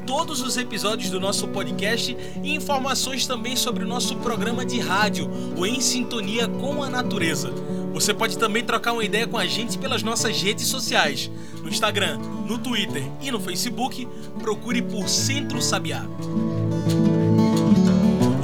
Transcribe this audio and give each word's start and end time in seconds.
todos 0.04 0.42
os 0.42 0.56
episódios 0.56 1.08
do 1.10 1.20
nosso 1.20 1.46
podcast 1.48 2.16
e 2.42 2.54
informações 2.54 3.26
também 3.26 3.54
sobre 3.54 3.84
o 3.84 3.88
nosso 3.88 4.16
programa 4.16 4.66
de 4.66 4.80
rádio, 4.80 5.30
o 5.56 5.64
Em 5.64 5.80
Sintonia 5.80 6.48
com 6.48 6.82
a 6.82 6.90
Natureza. 6.90 7.52
Você 7.92 8.14
pode 8.14 8.38
também 8.38 8.64
trocar 8.64 8.92
uma 8.92 9.04
ideia 9.04 9.26
com 9.26 9.36
a 9.36 9.46
gente 9.46 9.76
pelas 9.78 10.02
nossas 10.02 10.40
redes 10.40 10.66
sociais. 10.66 11.30
No 11.62 11.68
Instagram, 11.68 12.18
no 12.46 12.58
Twitter 12.58 13.02
e 13.20 13.30
no 13.30 13.38
Facebook, 13.38 14.08
procure 14.40 14.80
por 14.82 15.08
Centro 15.08 15.60
Sabiá. 15.60 16.04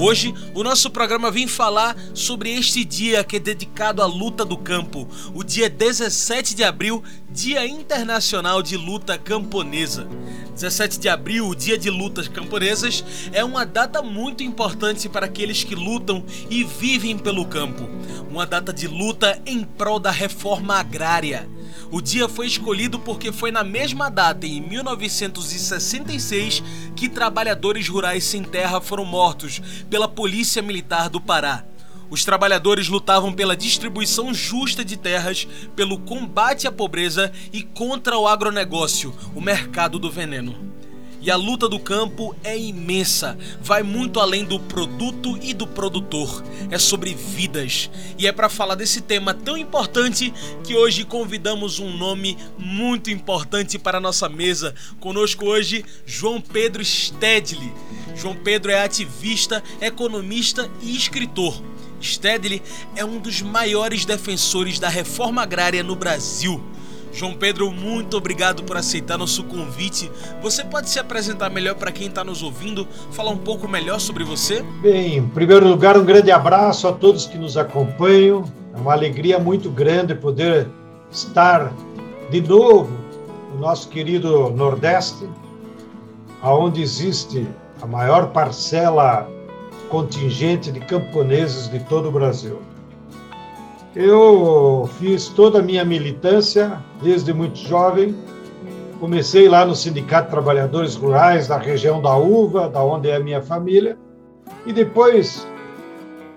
Hoje, 0.01 0.33
o 0.55 0.63
nosso 0.63 0.91
programa 0.91 1.29
vem 1.29 1.49
falar 1.49 1.97
sobre 2.15 2.55
este 2.55 2.85
dia 2.85 3.25
que 3.25 3.35
é 3.35 3.41
dedicado 3.41 4.01
à 4.01 4.07
luta 4.07 4.45
do 4.45 4.57
campo, 4.57 5.09
o 5.35 5.43
dia 5.43 5.69
17 5.69 6.55
de 6.55 6.63
abril, 6.63 7.03
Dia 7.29 7.67
Internacional 7.67 8.63
de 8.63 8.77
Luta 8.77 9.19
Camponesa. 9.19 10.07
17 10.55 11.01
de 11.01 11.09
abril, 11.09 11.49
o 11.49 11.55
Dia 11.55 11.77
de 11.77 11.91
Lutas 11.91 12.29
Camponesas, 12.29 13.05
é 13.33 13.45
uma 13.45 13.67
data 13.67 14.01
muito 14.01 14.45
importante 14.45 15.09
para 15.09 15.27
aqueles 15.27 15.65
que 15.65 15.75
lutam 15.75 16.25
e 16.49 16.63
vivem 16.63 17.19
pelo 17.19 17.45
campo. 17.45 17.89
Uma 18.31 18.47
data 18.47 18.73
de 18.73 18.87
luta 18.87 19.41
em 19.45 19.65
prol 19.65 19.99
da 19.99 20.13
reforma 20.13 20.77
agrária. 20.77 21.49
O 21.91 22.01
dia 22.01 22.29
foi 22.29 22.47
escolhido 22.47 22.99
porque 22.99 23.33
foi 23.33 23.51
na 23.51 23.65
mesma 23.65 24.11
data, 24.11 24.47
em 24.47 24.61
1966, 24.61 26.63
que 26.95 27.09
trabalhadores 27.09 27.89
rurais 27.89 28.25
sem 28.25 28.43
terra 28.43 28.81
foram 28.81 29.05
mortos 29.05 29.61
pela 29.89 30.09
Polícia 30.09 30.63
Militar 30.63 31.09
do 31.09 31.21
Pará. 31.21 31.65
Os 32.11 32.25
trabalhadores 32.25 32.89
lutavam 32.89 33.33
pela 33.33 33.57
distribuição 33.57 34.33
justa 34.33 34.85
de 34.85 34.97
terras, 34.97 35.47
pelo 35.77 35.99
combate 35.99 36.67
à 36.67 36.73
pobreza 36.73 37.31
e 37.53 37.63
contra 37.63 38.17
o 38.17 38.27
agronegócio, 38.27 39.15
o 39.35 39.41
mercado 39.41 39.99
do 39.99 40.11
veneno. 40.11 40.78
E 41.21 41.31
a 41.31 41.37
luta 41.37 41.69
do 41.69 41.81
campo 41.81 42.35
é 42.45 42.57
imensa, 42.57 43.37
vai 43.61 43.83
muito 43.83 44.21
além 44.21 44.45
do 44.45 44.61
produto 44.61 45.37
e 45.43 45.53
do 45.53 45.67
produtor. 45.67 46.45
É 46.71 46.79
sobre 46.79 47.13
vidas. 47.13 47.91
E 48.17 48.27
é 48.27 48.33
para 48.33 48.49
falar 48.49 48.77
desse 48.77 49.01
tema 49.01 49.35
tão 49.35 49.57
importante 49.57 50.33
que 50.63 50.77
hoje 50.77 51.05
convidamos 51.05 51.81
um 51.81 51.97
nome 51.97 52.39
muito 52.57 53.11
importante 53.11 53.79
para 53.79 53.99
a 53.99 54.01
nossa 54.01 54.29
mesa. 54.29 54.75
Conosco 55.01 55.45
hoje, 55.45 55.85
João 56.07 56.41
Pedro 56.41 56.85
Stedley. 56.85 57.73
João 58.15 58.37
Pedro 58.37 58.71
é 58.71 58.83
ativista, 58.83 59.63
economista 59.81 60.71
e 60.83 60.97
escritor. 60.97 61.61
Stedley 62.01 62.63
é 62.95 63.05
um 63.05 63.19
dos 63.19 63.43
maiores 63.43 64.05
defensores 64.05 64.79
da 64.79 64.89
reforma 64.89 65.43
agrária 65.43 65.83
no 65.83 65.97
Brasil. 65.97 66.63
João 67.19 67.35
Pedro, 67.35 67.73
muito 67.73 68.17
obrigado 68.17 68.63
por 68.63 68.77
aceitar 68.77 69.19
nosso 69.19 69.43
convite. 69.43 70.09
Você 70.41 70.63
pode 70.63 70.89
se 70.89 71.01
apresentar 71.01 71.51
melhor 71.51 71.75
para 71.75 71.91
quem 71.91 72.07
está 72.07 72.23
nos 72.23 72.45
ouvindo, 72.45 72.87
falar 73.11 73.33
um 73.33 73.37
pouco 73.37 73.67
melhor 73.67 73.99
sobre 73.99 74.23
você? 74.23 74.63
Bem, 74.81 75.17
em 75.17 75.29
primeiro 75.29 75.67
lugar, 75.67 75.99
um 75.99 76.05
grande 76.05 76.31
abraço 76.31 76.87
a 76.87 76.93
todos 76.93 77.27
que 77.27 77.37
nos 77.37 77.57
acompanham. 77.57 78.45
É 78.73 78.79
uma 78.79 78.93
alegria 78.93 79.37
muito 79.37 79.69
grande 79.69 80.15
poder 80.15 80.69
estar 81.11 81.73
de 82.31 82.41
novo 82.41 82.97
no 83.53 83.63
nosso 83.63 83.89
querido 83.89 84.51
Nordeste, 84.51 85.29
aonde 86.41 86.81
existe 86.81 87.49
a 87.83 87.87
maior 87.87 88.29
parcela 88.29 89.29
contingente 89.89 90.71
de 90.71 90.79
camponeses 90.79 91.69
de 91.69 91.81
todo 91.81 92.11
o 92.11 92.13
Brasil. 92.13 92.61
Eu 93.97 94.89
fiz 94.99 95.29
toda 95.29 95.61
a 95.61 95.63
minha 95.63 95.85
militância 95.85 96.83
desde 97.03 97.33
muito 97.33 97.59
jovem. 97.59 98.15
Comecei 99.01 99.49
lá 99.49 99.65
no 99.65 99.75
Sindicato 99.75 100.27
de 100.27 100.31
Trabalhadores 100.31 100.95
Rurais 100.95 101.49
da 101.49 101.57
região 101.57 102.03
da 102.03 102.15
Uva, 102.17 102.69
da 102.69 102.83
onde 102.83 103.09
é 103.09 103.17
a 103.17 103.21
minha 103.21 103.41
família, 103.41 103.97
e 104.67 104.73
depois 104.73 105.47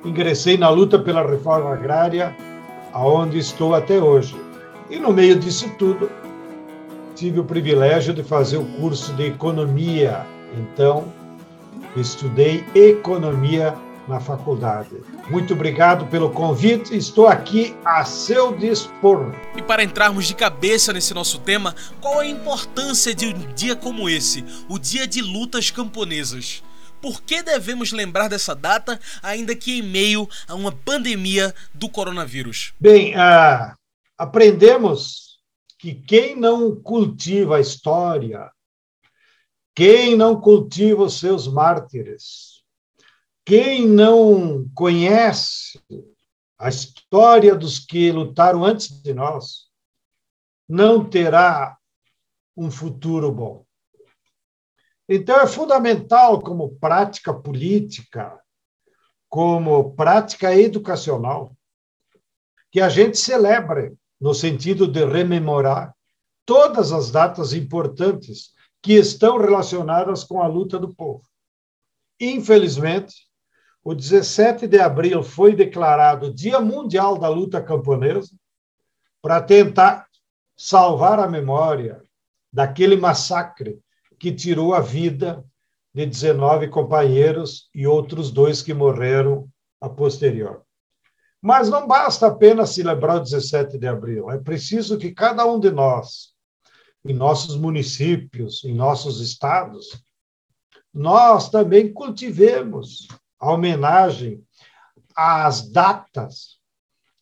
ingressei 0.05 0.57
na 0.57 0.69
luta 0.69 0.97
pela 0.97 1.27
reforma 1.27 1.73
agrária, 1.73 2.35
aonde 2.93 3.37
estou 3.37 3.75
até 3.75 3.99
hoje. 4.01 4.35
E 4.89 4.97
no 4.97 5.11
meio 5.11 5.37
disso 5.37 5.69
tudo, 5.77 6.09
tive 7.15 7.39
o 7.39 7.43
privilégio 7.43 8.13
de 8.13 8.23
fazer 8.23 8.57
o 8.57 8.65
curso 8.79 9.13
de 9.13 9.25
economia. 9.25 10.25
Então, 10.57 11.05
estudei 11.95 12.63
economia 12.73 13.75
na 14.07 14.19
faculdade. 14.19 15.01
Muito 15.29 15.53
obrigado 15.53 16.05
pelo 16.07 16.29
convite, 16.31 16.95
estou 16.95 17.27
aqui 17.27 17.75
a 17.85 18.03
seu 18.03 18.55
dispor. 18.55 19.33
E 19.55 19.61
para 19.61 19.83
entrarmos 19.83 20.27
de 20.27 20.35
cabeça 20.35 20.91
nesse 20.91 21.13
nosso 21.13 21.39
tema, 21.39 21.75
qual 21.99 22.19
a 22.19 22.25
importância 22.25 23.13
de 23.13 23.27
um 23.27 23.53
dia 23.53 23.75
como 23.75 24.09
esse, 24.09 24.43
o 24.67 24.77
Dia 24.79 25.07
de 25.07 25.21
Lutas 25.21 25.71
Camponesas? 25.71 26.63
Por 27.01 27.21
que 27.21 27.41
devemos 27.41 27.91
lembrar 27.91 28.27
dessa 28.27 28.53
data, 28.53 28.99
ainda 29.23 29.55
que 29.55 29.79
em 29.79 29.81
meio 29.81 30.27
a 30.47 30.53
uma 30.53 30.71
pandemia 30.71 31.53
do 31.73 31.89
coronavírus? 31.89 32.73
Bem, 32.79 33.15
uh, 33.15 33.73
aprendemos 34.17 35.39
que 35.79 35.95
quem 35.95 36.35
não 36.35 36.75
cultiva 36.75 37.57
a 37.57 37.59
história, 37.59 38.51
quem 39.75 40.15
não 40.15 40.39
cultiva 40.39 41.03
os 41.03 41.19
seus 41.19 41.47
mártires, 41.47 42.50
quem 43.45 43.87
não 43.87 44.67
conhece 44.75 45.79
a 46.57 46.69
história 46.69 47.55
dos 47.55 47.79
que 47.79 48.11
lutaram 48.11 48.63
antes 48.63 49.01
de 49.01 49.13
nós, 49.13 49.67
não 50.69 51.03
terá 51.03 51.77
um 52.55 52.69
futuro 52.69 53.31
bom. 53.31 53.65
Então, 55.09 55.39
é 55.39 55.47
fundamental, 55.47 56.39
como 56.39 56.75
prática 56.75 57.33
política, 57.33 58.39
como 59.27 59.93
prática 59.95 60.55
educacional, 60.55 61.55
que 62.71 62.79
a 62.79 62.89
gente 62.89 63.17
celebre, 63.17 63.93
no 64.19 64.33
sentido 64.33 64.87
de 64.87 65.03
rememorar 65.03 65.93
todas 66.45 66.91
as 66.91 67.11
datas 67.11 67.53
importantes 67.53 68.53
que 68.81 68.93
estão 68.93 69.37
relacionadas 69.37 70.23
com 70.23 70.41
a 70.41 70.47
luta 70.47 70.77
do 70.77 70.93
povo. 70.93 71.23
Infelizmente, 72.19 73.30
o 73.83 73.95
17 73.95 74.67
de 74.67 74.79
abril 74.79 75.23
foi 75.23 75.55
declarado 75.55 76.33
Dia 76.33 76.59
Mundial 76.59 77.17
da 77.17 77.27
Luta 77.27 77.61
Camponesa 77.61 78.31
para 79.21 79.41
tentar 79.41 80.07
salvar 80.55 81.19
a 81.19 81.27
memória 81.27 82.01
daquele 82.53 82.95
massacre 82.95 83.79
que 84.19 84.31
tirou 84.31 84.75
a 84.75 84.81
vida 84.81 85.43
de 85.93 86.05
19 86.05 86.67
companheiros 86.67 87.69
e 87.73 87.87
outros 87.87 88.31
dois 88.31 88.61
que 88.61 88.73
morreram 88.73 89.49
a 89.79 89.89
posterior. 89.89 90.61
Mas 91.41 91.69
não 91.69 91.87
basta 91.87 92.27
apenas 92.27 92.69
celebrar 92.69 93.17
o 93.17 93.23
17 93.23 93.79
de 93.79 93.87
abril, 93.87 94.29
é 94.29 94.37
preciso 94.37 94.97
que 94.97 95.11
cada 95.11 95.43
um 95.45 95.59
de 95.59 95.71
nós, 95.71 96.33
em 97.03 97.13
nossos 97.13 97.57
municípios, 97.57 98.63
em 98.63 98.75
nossos 98.75 99.19
estados, 99.19 100.03
nós 100.93 101.49
também 101.49 101.91
cultivemos 101.91 103.07
a 103.41 103.51
homenagem 103.51 104.41
às 105.15 105.69
datas 105.69 106.59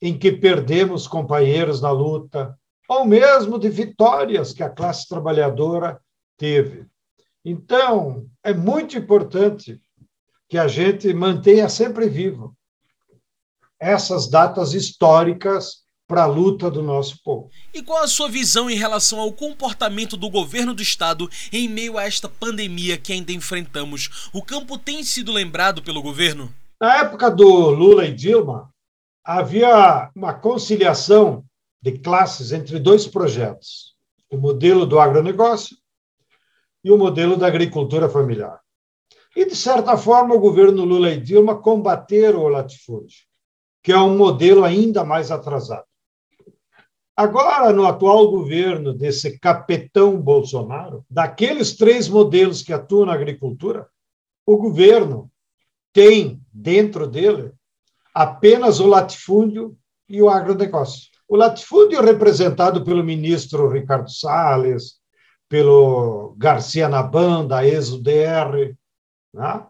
em 0.01 0.17
que 0.17 0.31
perdemos 0.31 1.07
companheiros 1.07 1.81
na 1.81 1.91
luta, 1.91 2.57
ou 2.87 3.05
mesmo 3.05 3.57
de 3.57 3.69
vitórias 3.69 4.53
que 4.53 4.63
a 4.63 4.69
classe 4.69 5.07
trabalhadora 5.07 5.99
teve. 6.37 6.85
Então, 7.43 8.27
é 8.43 8.53
muito 8.53 8.97
importante 8.97 9.81
que 10.47 10.57
a 10.57 10.67
gente 10.67 11.13
mantenha 11.13 11.69
sempre 11.69 12.09
vivo 12.09 12.55
essas 13.79 14.29
datas 14.29 14.73
históricas 14.73 15.83
para 16.09 16.23
a 16.23 16.25
luta 16.25 16.71
do 16.71 16.81
nosso 16.81 17.21
povo. 17.23 17.51
E 17.71 17.83
qual 17.83 18.01
a 18.01 18.07
sua 18.07 18.27
visão 18.27 18.67
em 18.67 18.75
relação 18.75 19.19
ao 19.19 19.31
comportamento 19.31 20.17
do 20.17 20.27
governo 20.27 20.73
do 20.73 20.81
estado 20.81 21.29
em 21.53 21.69
meio 21.69 21.99
a 21.99 22.03
esta 22.03 22.27
pandemia 22.27 22.97
que 22.97 23.13
ainda 23.13 23.31
enfrentamos? 23.31 24.29
O 24.33 24.41
campo 24.41 24.75
tem 24.75 25.03
sido 25.03 25.31
lembrado 25.31 25.83
pelo 25.83 26.01
governo? 26.01 26.51
Na 26.81 26.97
época 26.97 27.29
do 27.29 27.45
Lula 27.69 28.07
e 28.07 28.11
Dilma, 28.11 28.73
havia 29.23 30.09
uma 30.15 30.33
conciliação 30.33 31.45
de 31.79 31.91
classes 31.99 32.51
entre 32.51 32.79
dois 32.79 33.05
projetos: 33.05 33.93
o 34.31 34.37
modelo 34.37 34.87
do 34.87 34.99
agronegócio 34.99 35.77
e 36.83 36.89
o 36.89 36.97
modelo 36.97 37.37
da 37.37 37.45
agricultura 37.45 38.09
familiar. 38.09 38.59
E, 39.35 39.45
de 39.45 39.55
certa 39.55 39.95
forma, 39.95 40.33
o 40.33 40.39
governo 40.39 40.83
Lula 40.85 41.11
e 41.11 41.21
Dilma 41.21 41.61
combateram 41.61 42.39
o 42.39 42.49
latifúndio, 42.49 43.19
que 43.83 43.91
é 43.91 43.97
um 43.99 44.17
modelo 44.17 44.63
ainda 44.63 45.05
mais 45.05 45.29
atrasado. 45.29 45.88
Agora, 47.19 47.73
no 47.73 47.85
atual 47.85 48.31
governo 48.31 48.93
desse 48.93 49.37
capetão 49.39 50.15
Bolsonaro, 50.21 51.03
daqueles 51.09 51.75
três 51.75 52.07
modelos 52.07 52.63
que 52.63 52.71
atuam 52.71 53.07
na 53.07 53.13
agricultura, 53.13 53.85
o 54.45 54.55
governo 54.55 55.29
tem 55.91 56.41
dentro 56.49 57.05
dele 57.05 57.51
apenas 58.15 58.79
o 58.79 58.87
latifúndio 58.87 59.77
e 60.07 60.21
o 60.21 60.29
agronegócio. 60.29 61.09
O 61.27 61.35
latifúndio 61.35 62.01
representado 62.01 62.85
pelo 62.85 63.03
ministro 63.03 63.67
Ricardo 63.69 64.09
Salles, 64.09 64.93
pelo 65.49 66.33
Garcia 66.37 66.87
Naban, 66.87 67.45
da 67.45 67.67
ex-UDR, 67.67 68.77
né? 69.33 69.65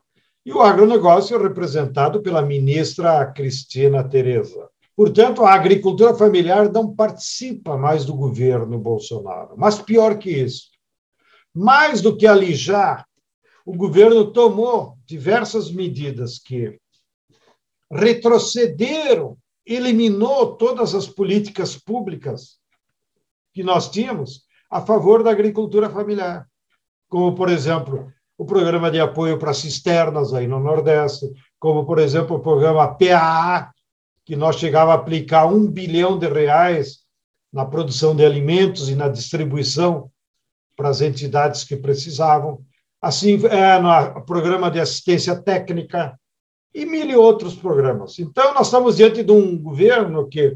e 0.46 0.54
o 0.54 0.62
agronegócio 0.62 1.42
representado 1.42 2.22
pela 2.22 2.44
ministra 2.44 3.26
Cristina 3.26 4.08
Tereza. 4.08 4.70
Portanto, 5.00 5.46
a 5.46 5.54
agricultura 5.54 6.14
familiar 6.14 6.70
não 6.70 6.94
participa 6.94 7.78
mais 7.78 8.04
do 8.04 8.14
governo 8.14 8.78
Bolsonaro. 8.78 9.54
Mas 9.56 9.82
pior 9.82 10.18
que 10.18 10.30
isso, 10.30 10.72
mais 11.56 12.02
do 12.02 12.18
que 12.18 12.28
alijar, 12.28 13.08
o 13.66 13.74
governo 13.74 14.30
tomou 14.34 14.98
diversas 15.06 15.72
medidas 15.72 16.38
que 16.38 16.78
retrocederam, 17.90 19.38
eliminou 19.66 20.58
todas 20.58 20.94
as 20.94 21.08
políticas 21.08 21.78
públicas 21.78 22.58
que 23.54 23.64
nós 23.64 23.90
tínhamos 23.90 24.44
a 24.70 24.82
favor 24.82 25.24
da 25.24 25.32
agricultura 25.32 25.90
familiar, 25.90 26.46
como, 27.08 27.34
por 27.36 27.48
exemplo, 27.48 28.12
o 28.38 28.44
programa 28.44 28.92
de 28.92 29.00
apoio 29.00 29.40
para 29.40 29.54
cisternas 29.54 30.34
aí 30.34 30.46
no 30.46 30.60
Nordeste, 30.60 31.26
como, 31.58 31.86
por 31.86 32.00
exemplo, 32.00 32.36
o 32.36 32.42
programa 32.42 32.98
PAA, 32.98 33.72
que 34.30 34.36
nós 34.36 34.58
chegava 34.58 34.92
a 34.92 34.94
aplicar 34.94 35.48
um 35.48 35.66
bilhão 35.66 36.20
de 36.20 36.28
reais 36.28 37.00
na 37.52 37.66
produção 37.66 38.16
de 38.16 38.24
alimentos 38.24 38.88
e 38.88 38.94
na 38.94 39.08
distribuição 39.08 40.12
para 40.78 40.88
as 40.88 41.02
entidades 41.02 41.64
que 41.64 41.76
precisavam. 41.76 42.64
Assim, 43.02 43.44
é, 43.48 43.80
no 43.80 44.24
programa 44.26 44.70
de 44.70 44.80
assistência 44.80 45.36
técnica 45.36 46.16
e 46.76 46.86
mil 46.86 47.20
outros 47.20 47.56
programas. 47.56 48.20
Então, 48.20 48.54
nós 48.54 48.68
estamos 48.68 48.98
diante 48.98 49.24
de 49.24 49.32
um 49.32 49.58
governo 49.58 50.28
que 50.30 50.56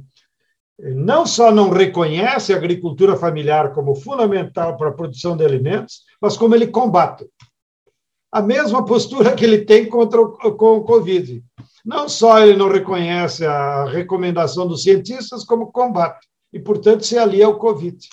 não 0.78 1.26
só 1.26 1.52
não 1.52 1.72
reconhece 1.72 2.54
a 2.54 2.58
agricultura 2.58 3.16
familiar 3.16 3.74
como 3.74 3.96
fundamental 3.96 4.78
para 4.78 4.90
a 4.90 4.94
produção 4.94 5.36
de 5.36 5.44
alimentos, 5.44 6.04
mas 6.22 6.38
como 6.38 6.54
ele 6.54 6.68
combate. 6.68 7.28
A 8.32 8.40
mesma 8.40 8.86
postura 8.86 9.34
que 9.34 9.44
ele 9.44 9.66
tem 9.66 9.90
contra 9.90 10.22
o, 10.22 10.56
com 10.56 10.78
o 10.78 10.84
Covid. 10.84 11.44
Não 11.84 12.08
só 12.08 12.40
ele 12.40 12.56
não 12.56 12.70
reconhece 12.70 13.46
a 13.46 13.86
recomendação 13.86 14.68
dos 14.68 14.84
cientistas, 14.84 15.44
como 15.44 15.72
combate, 15.72 16.28
e, 16.52 16.60
portanto, 16.60 17.06
se 17.06 17.18
alia 17.18 17.46
ao 17.46 17.58
Covid. 17.58 18.10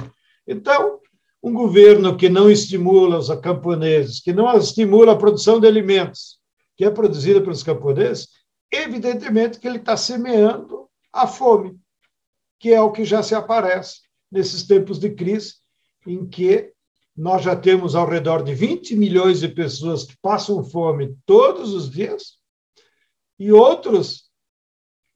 Então, 0.46 0.99
um 1.43 1.52
governo 1.52 2.17
que 2.17 2.28
não 2.28 2.50
estimula 2.50 3.19
os 3.19 3.28
camponeses, 3.40 4.20
que 4.20 4.32
não 4.32 4.56
estimula 4.56 5.12
a 5.12 5.17
produção 5.17 5.61
de 5.61 5.67
alimentos, 5.67 6.38
que 6.76 6.84
é 6.84 6.90
produzida 6.90 7.40
pelos 7.40 7.62
camponeses, 7.62 8.28
evidentemente 8.72 9.58
que 9.58 9.67
ele 9.67 9.78
está 9.78 9.96
semeando 9.96 10.88
a 11.12 11.26
fome, 11.26 11.78
que 12.58 12.72
é 12.72 12.81
o 12.81 12.93
que 12.93 13.05
já 13.05 13.22
se 13.22 13.34
aparece 13.34 14.00
nesses 14.31 14.64
tempos 14.64 14.99
de 14.99 15.11
crise, 15.11 15.55
em 16.06 16.26
que 16.26 16.72
nós 17.17 17.43
já 17.43 17.55
temos 17.55 17.94
ao 17.94 18.08
redor 18.08 18.43
de 18.43 18.55
20 18.55 18.96
milhões 18.96 19.40
de 19.40 19.49
pessoas 19.49 20.05
que 20.05 20.17
passam 20.22 20.62
fome 20.64 21.14
todos 21.26 21.75
os 21.75 21.90
dias, 21.90 22.40
e 23.41 23.51
outros 23.51 24.25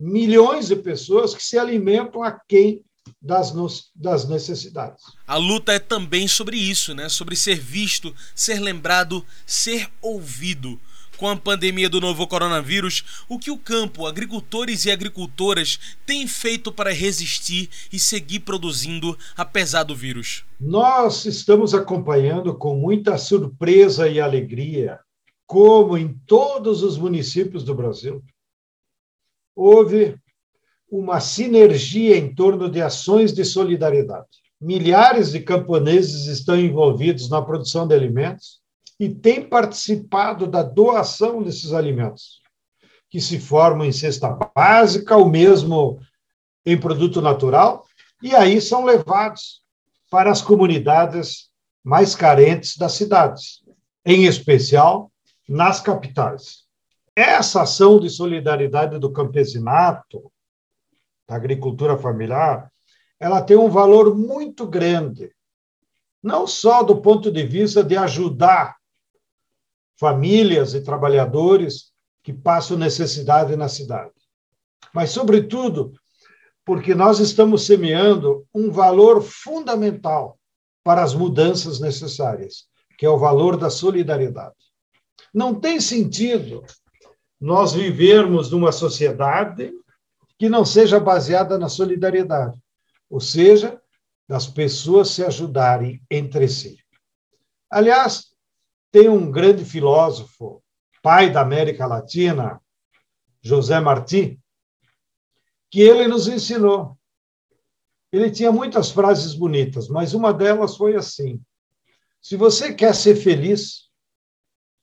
milhões 0.00 0.68
de 0.68 0.76
pessoas 0.76 1.34
que 1.34 1.42
se 1.42 1.58
alimentam 1.58 2.22
a 2.22 2.32
quem 2.32 2.82
das, 3.20 3.52
das 3.94 4.26
necessidades. 4.26 5.04
A 5.26 5.36
luta 5.36 5.72
é 5.72 5.78
também 5.78 6.26
sobre 6.26 6.56
isso, 6.56 6.94
né? 6.94 7.10
Sobre 7.10 7.36
ser 7.36 7.58
visto, 7.58 8.14
ser 8.34 8.58
lembrado, 8.60 9.24
ser 9.46 9.88
ouvido. 10.00 10.80
Com 11.18 11.28
a 11.28 11.36
pandemia 11.36 11.88
do 11.88 12.00
novo 12.00 12.26
coronavírus, 12.26 13.24
o 13.28 13.38
que 13.38 13.50
o 13.50 13.56
campo, 13.56 14.04
agricultores 14.04 14.84
e 14.84 14.90
agricultoras 14.90 15.78
têm 16.04 16.26
feito 16.26 16.72
para 16.72 16.92
resistir 16.92 17.68
e 17.92 18.00
seguir 18.00 18.40
produzindo 18.40 19.16
apesar 19.36 19.84
do 19.84 19.94
vírus? 19.94 20.44
Nós 20.58 21.24
estamos 21.24 21.72
acompanhando 21.72 22.56
com 22.56 22.74
muita 22.74 23.16
surpresa 23.16 24.08
e 24.08 24.20
alegria 24.20 24.98
como 25.46 25.96
em 25.96 26.14
todos 26.26 26.82
os 26.82 26.96
municípios 26.96 27.64
do 27.64 27.74
Brasil, 27.74 28.22
houve 29.54 30.16
uma 30.90 31.20
sinergia 31.20 32.16
em 32.16 32.34
torno 32.34 32.70
de 32.70 32.80
ações 32.80 33.32
de 33.32 33.44
solidariedade. 33.44 34.28
Milhares 34.60 35.32
de 35.32 35.40
camponeses 35.40 36.26
estão 36.26 36.58
envolvidos 36.58 37.28
na 37.28 37.42
produção 37.42 37.86
de 37.86 37.94
alimentos 37.94 38.60
e 38.98 39.08
têm 39.08 39.46
participado 39.46 40.46
da 40.46 40.62
doação 40.62 41.42
desses 41.42 41.72
alimentos, 41.72 42.40
que 43.10 43.20
se 43.20 43.38
formam 43.38 43.86
em 43.86 43.92
cesta 43.92 44.30
básica 44.54 45.16
ou 45.16 45.28
mesmo 45.28 45.98
em 46.64 46.78
produto 46.78 47.20
natural, 47.20 47.84
e 48.22 48.34
aí 48.34 48.60
são 48.60 48.84
levados 48.84 49.62
para 50.10 50.30
as 50.30 50.40
comunidades 50.40 51.50
mais 51.82 52.14
carentes 52.14 52.76
das 52.76 52.92
cidades, 52.92 53.62
em 54.06 54.24
especial 54.24 55.10
nas 55.48 55.80
capitais. 55.80 56.64
Essa 57.14 57.62
ação 57.62 58.00
de 58.00 58.10
solidariedade 58.10 58.98
do 58.98 59.12
campesinato, 59.12 60.32
da 61.28 61.36
agricultura 61.36 61.96
familiar, 61.96 62.70
ela 63.20 63.40
tem 63.40 63.56
um 63.56 63.70
valor 63.70 64.14
muito 64.14 64.66
grande, 64.66 65.32
não 66.22 66.46
só 66.46 66.82
do 66.82 67.00
ponto 67.00 67.30
de 67.30 67.44
vista 67.46 67.82
de 67.82 67.96
ajudar 67.96 68.76
famílias 69.98 70.74
e 70.74 70.82
trabalhadores 70.82 71.92
que 72.22 72.32
passam 72.32 72.76
necessidade 72.76 73.54
na 73.56 73.68
cidade, 73.68 74.12
mas, 74.92 75.10
sobretudo, 75.10 75.92
porque 76.64 76.94
nós 76.94 77.18
estamos 77.18 77.66
semeando 77.66 78.46
um 78.54 78.70
valor 78.70 79.22
fundamental 79.22 80.38
para 80.82 81.02
as 81.02 81.14
mudanças 81.14 81.80
necessárias, 81.80 82.66
que 82.98 83.04
é 83.04 83.10
o 83.10 83.18
valor 83.18 83.56
da 83.56 83.68
solidariedade. 83.68 84.54
Não 85.32 85.54
tem 85.58 85.80
sentido 85.80 86.64
nós 87.40 87.72
vivermos 87.72 88.50
numa 88.50 88.72
sociedade 88.72 89.72
que 90.38 90.48
não 90.48 90.64
seja 90.64 90.98
baseada 90.98 91.58
na 91.58 91.68
solidariedade, 91.68 92.58
ou 93.08 93.20
seja, 93.20 93.80
das 94.28 94.46
pessoas 94.46 95.10
se 95.10 95.24
ajudarem 95.24 96.02
entre 96.10 96.48
si. 96.48 96.78
Aliás, 97.70 98.34
tem 98.90 99.08
um 99.08 99.30
grande 99.30 99.64
filósofo, 99.64 100.62
pai 101.02 101.30
da 101.30 101.40
América 101.40 101.86
Latina, 101.86 102.60
José 103.42 103.78
Martí, 103.80 104.40
que 105.70 105.80
ele 105.80 106.06
nos 106.08 106.28
ensinou. 106.28 106.96
Ele 108.12 108.30
tinha 108.30 108.52
muitas 108.52 108.90
frases 108.90 109.34
bonitas, 109.34 109.88
mas 109.88 110.14
uma 110.14 110.32
delas 110.32 110.76
foi 110.76 110.94
assim: 110.94 111.42
Se 112.22 112.36
você 112.36 112.72
quer 112.72 112.94
ser 112.94 113.16
feliz, 113.16 113.90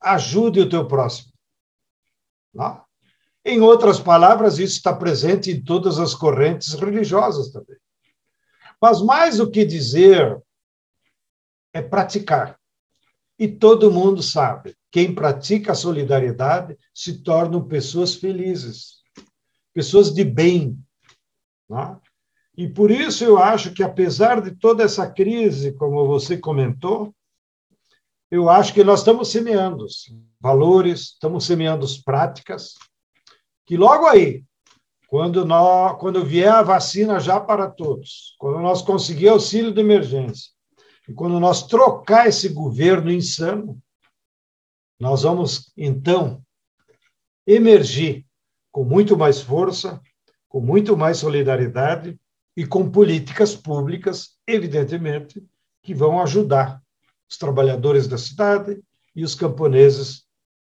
ajude 0.01 0.59
o 0.61 0.69
teu 0.69 0.87
próximo. 0.87 1.31
Não? 2.53 2.83
Em 3.45 3.59
outras 3.59 3.99
palavras, 3.99 4.59
isso 4.59 4.77
está 4.77 4.93
presente 4.93 5.51
em 5.51 5.63
todas 5.63 5.99
as 5.99 6.13
correntes 6.13 6.73
religiosas 6.73 7.51
também. 7.51 7.77
Mas 8.81 9.01
mais 9.01 9.37
do 9.37 9.49
que 9.49 9.65
dizer, 9.65 10.41
é 11.73 11.81
praticar. 11.81 12.59
E 13.37 13.47
todo 13.47 13.91
mundo 13.91 14.21
sabe, 14.21 14.75
quem 14.91 15.15
pratica 15.15 15.71
a 15.71 15.75
solidariedade 15.75 16.77
se 16.93 17.23
tornam 17.23 17.67
pessoas 17.67 18.15
felizes, 18.15 19.01
pessoas 19.73 20.13
de 20.13 20.23
bem. 20.23 20.77
Não? 21.67 21.99
E 22.55 22.67
por 22.67 22.91
isso 22.91 23.23
eu 23.23 23.39
acho 23.39 23.73
que, 23.73 23.81
apesar 23.81 24.41
de 24.41 24.51
toda 24.51 24.83
essa 24.83 25.09
crise, 25.09 25.71
como 25.73 26.05
você 26.05 26.37
comentou, 26.37 27.15
eu 28.31 28.49
acho 28.49 28.73
que 28.73 28.81
nós 28.81 28.99
estamos 28.99 29.29
semeando 29.29 29.85
valores, 30.39 31.01
estamos 31.01 31.45
semeando 31.45 31.85
práticas, 32.05 32.75
que 33.65 33.75
logo 33.75 34.07
aí, 34.07 34.45
quando, 35.07 35.45
nós, 35.45 35.99
quando 35.99 36.23
vier 36.23 36.49
a 36.49 36.63
vacina 36.63 37.19
já 37.19 37.41
para 37.41 37.69
todos, 37.69 38.33
quando 38.39 38.59
nós 38.59 38.81
conseguir 38.81 39.27
auxílio 39.27 39.73
de 39.73 39.81
emergência, 39.81 40.49
e 41.09 41.13
quando 41.13 41.37
nós 41.41 41.67
trocar 41.67 42.27
esse 42.29 42.47
governo 42.47 43.11
insano, 43.11 43.77
nós 44.97 45.23
vamos, 45.23 45.73
então, 45.75 46.41
emergir 47.45 48.25
com 48.71 48.85
muito 48.85 49.17
mais 49.17 49.41
força, 49.41 50.01
com 50.47 50.61
muito 50.61 50.95
mais 50.95 51.17
solidariedade 51.17 52.17
e 52.55 52.65
com 52.65 52.89
políticas 52.89 53.55
públicas, 53.55 54.37
evidentemente, 54.47 55.43
que 55.83 55.93
vão 55.93 56.21
ajudar 56.21 56.80
os 57.31 57.37
trabalhadores 57.37 58.07
da 58.07 58.17
cidade 58.17 58.77
e 59.15 59.23
os 59.23 59.33
camponeses 59.33 60.23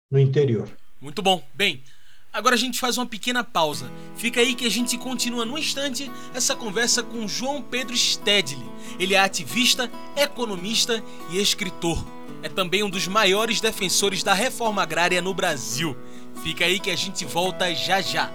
no 0.10 0.20
interior. 0.20 0.70
Muito 1.02 1.22
bom. 1.22 1.44
Bem, 1.56 1.84
agora 2.32 2.54
a 2.54 2.58
gente 2.58 2.80
faz 2.80 2.98
uma 2.98 3.08
pequena 3.08 3.44
pausa. 3.44 3.92
Fica 4.16 4.40
aí 4.40 4.54
que 4.54 4.68
a 4.68 4.70
gente 4.70 4.96
continua 4.98 5.46
no 5.46 5.58
instante 5.58 6.12
essa 6.34 6.56
conversa 6.56 7.02
com 7.02 7.28
João 7.28 7.62
Pedro 7.62 7.98
Stedley. 7.98 8.64
Ele 9.00 9.16
é 9.16 9.20
ativista, 9.20 9.90
economista 10.16 11.04
e 11.32 11.42
escritor. 11.42 12.06
É 12.44 12.50
também 12.50 12.84
um 12.84 12.90
dos 12.90 13.08
maiores 13.08 13.60
defensores 13.60 14.22
da 14.22 14.34
reforma 14.34 14.84
agrária 14.84 15.22
no 15.22 15.34
Brasil. 15.34 15.98
Fica 16.44 16.66
aí 16.66 16.80
que 16.80 16.92
a 16.92 16.96
gente 16.96 17.26
volta 17.26 17.74
já 17.74 18.00
já. 18.02 18.32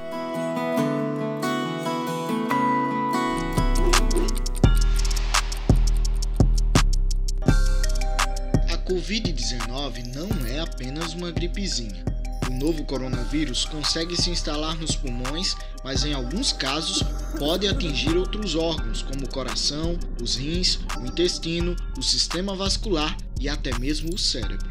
Covid-19 8.98 10.12
não 10.12 10.28
é 10.44 10.58
apenas 10.58 11.14
uma 11.14 11.30
gripezinha. 11.30 12.04
O 12.50 12.52
novo 12.52 12.84
coronavírus 12.84 13.64
consegue 13.64 14.20
se 14.20 14.28
instalar 14.28 14.76
nos 14.76 14.96
pulmões, 14.96 15.54
mas 15.84 16.04
em 16.04 16.12
alguns 16.12 16.52
casos 16.52 17.04
pode 17.38 17.68
atingir 17.68 18.16
outros 18.16 18.56
órgãos, 18.56 19.00
como 19.02 19.24
o 19.24 19.30
coração, 19.30 19.96
os 20.20 20.34
rins, 20.34 20.80
o 21.00 21.06
intestino, 21.06 21.76
o 21.96 22.02
sistema 22.02 22.56
vascular 22.56 23.16
e 23.40 23.48
até 23.48 23.78
mesmo 23.78 24.12
o 24.12 24.18
cérebro. 24.18 24.68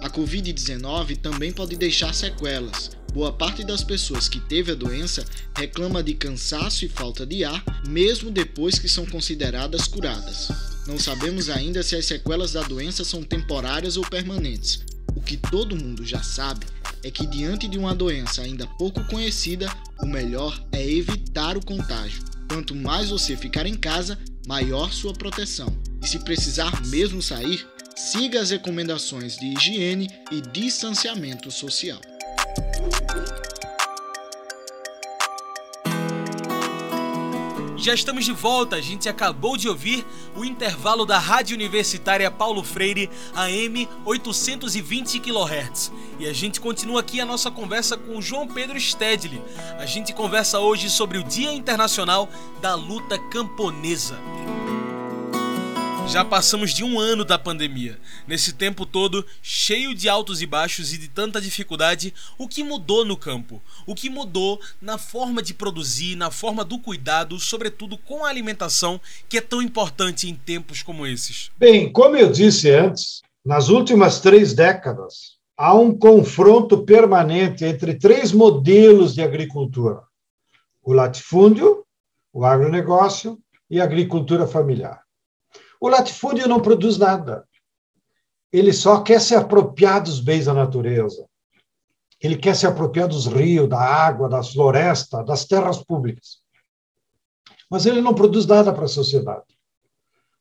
A 0.00 0.08
Covid-19 0.08 1.18
também 1.18 1.52
pode 1.52 1.76
deixar 1.76 2.14
sequelas. 2.14 2.92
Boa 3.12 3.32
parte 3.32 3.62
das 3.62 3.84
pessoas 3.84 4.26
que 4.26 4.40
teve 4.40 4.72
a 4.72 4.74
doença 4.74 5.22
reclama 5.54 6.02
de 6.02 6.14
cansaço 6.14 6.86
e 6.86 6.88
falta 6.88 7.26
de 7.26 7.44
ar, 7.44 7.62
mesmo 7.86 8.30
depois 8.30 8.78
que 8.78 8.88
são 8.88 9.04
consideradas 9.04 9.86
curadas. 9.86 10.75
Não 10.86 10.98
sabemos 10.98 11.48
ainda 11.48 11.82
se 11.82 11.96
as 11.96 12.06
sequelas 12.06 12.52
da 12.52 12.62
doença 12.62 13.04
são 13.04 13.22
temporárias 13.22 13.96
ou 13.96 14.04
permanentes. 14.04 14.84
O 15.16 15.20
que 15.20 15.36
todo 15.36 15.74
mundo 15.74 16.04
já 16.04 16.22
sabe 16.22 16.64
é 17.02 17.10
que, 17.10 17.26
diante 17.26 17.66
de 17.66 17.76
uma 17.76 17.94
doença 17.94 18.42
ainda 18.42 18.66
pouco 18.78 19.02
conhecida, 19.04 19.68
o 20.00 20.06
melhor 20.06 20.62
é 20.70 20.88
evitar 20.88 21.56
o 21.56 21.64
contágio. 21.64 22.22
Quanto 22.48 22.74
mais 22.74 23.10
você 23.10 23.36
ficar 23.36 23.66
em 23.66 23.74
casa, 23.74 24.16
maior 24.46 24.92
sua 24.92 25.12
proteção. 25.12 25.76
E 26.02 26.06
se 26.06 26.20
precisar 26.20 26.80
mesmo 26.86 27.20
sair, 27.20 27.66
siga 27.96 28.40
as 28.40 28.50
recomendações 28.50 29.36
de 29.36 29.46
higiene 29.46 30.08
e 30.30 30.40
distanciamento 30.40 31.50
social. 31.50 32.00
Já 37.86 37.94
estamos 37.94 38.24
de 38.24 38.32
volta, 38.32 38.74
a 38.74 38.80
gente 38.80 39.08
acabou 39.08 39.56
de 39.56 39.68
ouvir 39.68 40.04
o 40.34 40.44
intervalo 40.44 41.06
da 41.06 41.20
Rádio 41.20 41.54
Universitária 41.54 42.28
Paulo 42.28 42.64
Freire 42.64 43.08
AM 43.32 43.88
820 44.04 45.20
kHz. 45.20 45.92
E 46.18 46.26
a 46.26 46.32
gente 46.32 46.60
continua 46.60 46.98
aqui 46.98 47.20
a 47.20 47.24
nossa 47.24 47.48
conversa 47.48 47.96
com 47.96 48.20
João 48.20 48.48
Pedro 48.48 48.76
Stedley. 48.80 49.40
A 49.78 49.86
gente 49.86 50.12
conversa 50.12 50.58
hoje 50.58 50.90
sobre 50.90 51.16
o 51.16 51.22
Dia 51.22 51.52
Internacional 51.52 52.28
da 52.60 52.74
Luta 52.74 53.20
Camponesa. 53.30 54.18
Já 56.08 56.24
passamos 56.24 56.72
de 56.72 56.84
um 56.84 57.00
ano 57.00 57.24
da 57.24 57.36
pandemia. 57.36 57.98
Nesse 58.28 58.52
tempo 58.52 58.86
todo, 58.86 59.26
cheio 59.42 59.92
de 59.92 60.08
altos 60.08 60.40
e 60.40 60.46
baixos 60.46 60.92
e 60.92 60.98
de 60.98 61.08
tanta 61.08 61.40
dificuldade, 61.40 62.14
o 62.38 62.46
que 62.46 62.62
mudou 62.62 63.04
no 63.04 63.16
campo? 63.16 63.60
O 63.84 63.94
que 63.94 64.08
mudou 64.08 64.60
na 64.80 64.98
forma 64.98 65.42
de 65.42 65.52
produzir, 65.52 66.14
na 66.14 66.30
forma 66.30 66.64
do 66.64 66.78
cuidado, 66.78 67.40
sobretudo 67.40 67.98
com 67.98 68.24
a 68.24 68.28
alimentação, 68.28 69.00
que 69.28 69.38
é 69.38 69.40
tão 69.40 69.60
importante 69.60 70.30
em 70.30 70.34
tempos 70.34 70.80
como 70.80 71.04
esses? 71.04 71.50
Bem, 71.58 71.90
como 71.90 72.16
eu 72.16 72.30
disse 72.30 72.70
antes, 72.70 73.20
nas 73.44 73.68
últimas 73.68 74.20
três 74.20 74.54
décadas, 74.54 75.36
há 75.56 75.74
um 75.74 75.92
confronto 75.92 76.84
permanente 76.84 77.64
entre 77.64 77.94
três 77.94 78.30
modelos 78.30 79.12
de 79.12 79.22
agricultura: 79.22 80.02
o 80.84 80.92
latifúndio, 80.92 81.84
o 82.32 82.44
agronegócio 82.44 83.38
e 83.68 83.80
a 83.80 83.84
agricultura 83.84 84.46
familiar. 84.46 85.05
O 85.80 85.88
latifúndio 85.88 86.48
não 86.48 86.60
produz 86.60 86.98
nada. 86.98 87.46
Ele 88.52 88.72
só 88.72 89.02
quer 89.02 89.20
se 89.20 89.34
apropriar 89.34 90.02
dos 90.02 90.20
bens 90.20 90.46
da 90.46 90.54
natureza. 90.54 91.26
Ele 92.20 92.36
quer 92.36 92.56
se 92.56 92.66
apropriar 92.66 93.08
dos 93.08 93.26
rios, 93.26 93.68
da 93.68 93.78
água, 93.78 94.28
das 94.28 94.52
florestas, 94.52 95.24
das 95.26 95.44
terras 95.44 95.82
públicas. 95.84 96.38
Mas 97.70 97.84
ele 97.84 98.00
não 98.00 98.14
produz 98.14 98.46
nada 98.46 98.72
para 98.72 98.84
a 98.84 98.88
sociedade. 98.88 99.44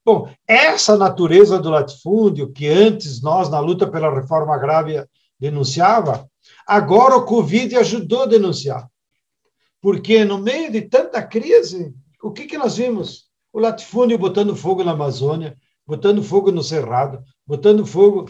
Bom, 0.05 0.29
essa 0.47 0.95
natureza 0.95 1.59
do 1.59 1.71
latifúndio, 1.71 2.51
que 2.51 2.67
antes 2.67 3.21
nós, 3.21 3.49
na 3.49 3.59
luta 3.59 3.89
pela 3.89 4.13
reforma 4.13 4.53
agrária, 4.53 5.09
denunciava, 5.39 6.29
agora 6.67 7.17
o 7.17 7.25
Covid 7.25 7.75
ajudou 7.75 8.23
a 8.23 8.27
denunciar. 8.27 8.87
Porque 9.81 10.23
no 10.23 10.37
meio 10.37 10.71
de 10.71 10.83
tanta 10.83 11.21
crise, 11.23 11.93
o 12.21 12.31
que, 12.31 12.45
que 12.45 12.57
nós 12.57 12.77
vimos? 12.77 13.24
O 13.55 13.59
latifúndio 13.61 14.17
botando 14.17 14.53
fogo 14.53 14.83
na 14.83 14.91
Amazônia, 14.91 15.57
botando 15.87 16.21
fogo 16.21 16.51
no 16.51 16.61
Cerrado, 16.61 17.23
botando 17.47 17.85
fogo 17.85 18.29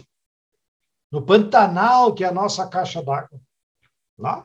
no 1.11 1.19
Pantanal, 1.19 2.13
que 2.13 2.23
é 2.23 2.27
a 2.27 2.31
nossa 2.31 2.67
caixa 2.67 3.01
d'água. 3.01 3.41
Lá. 4.19 4.43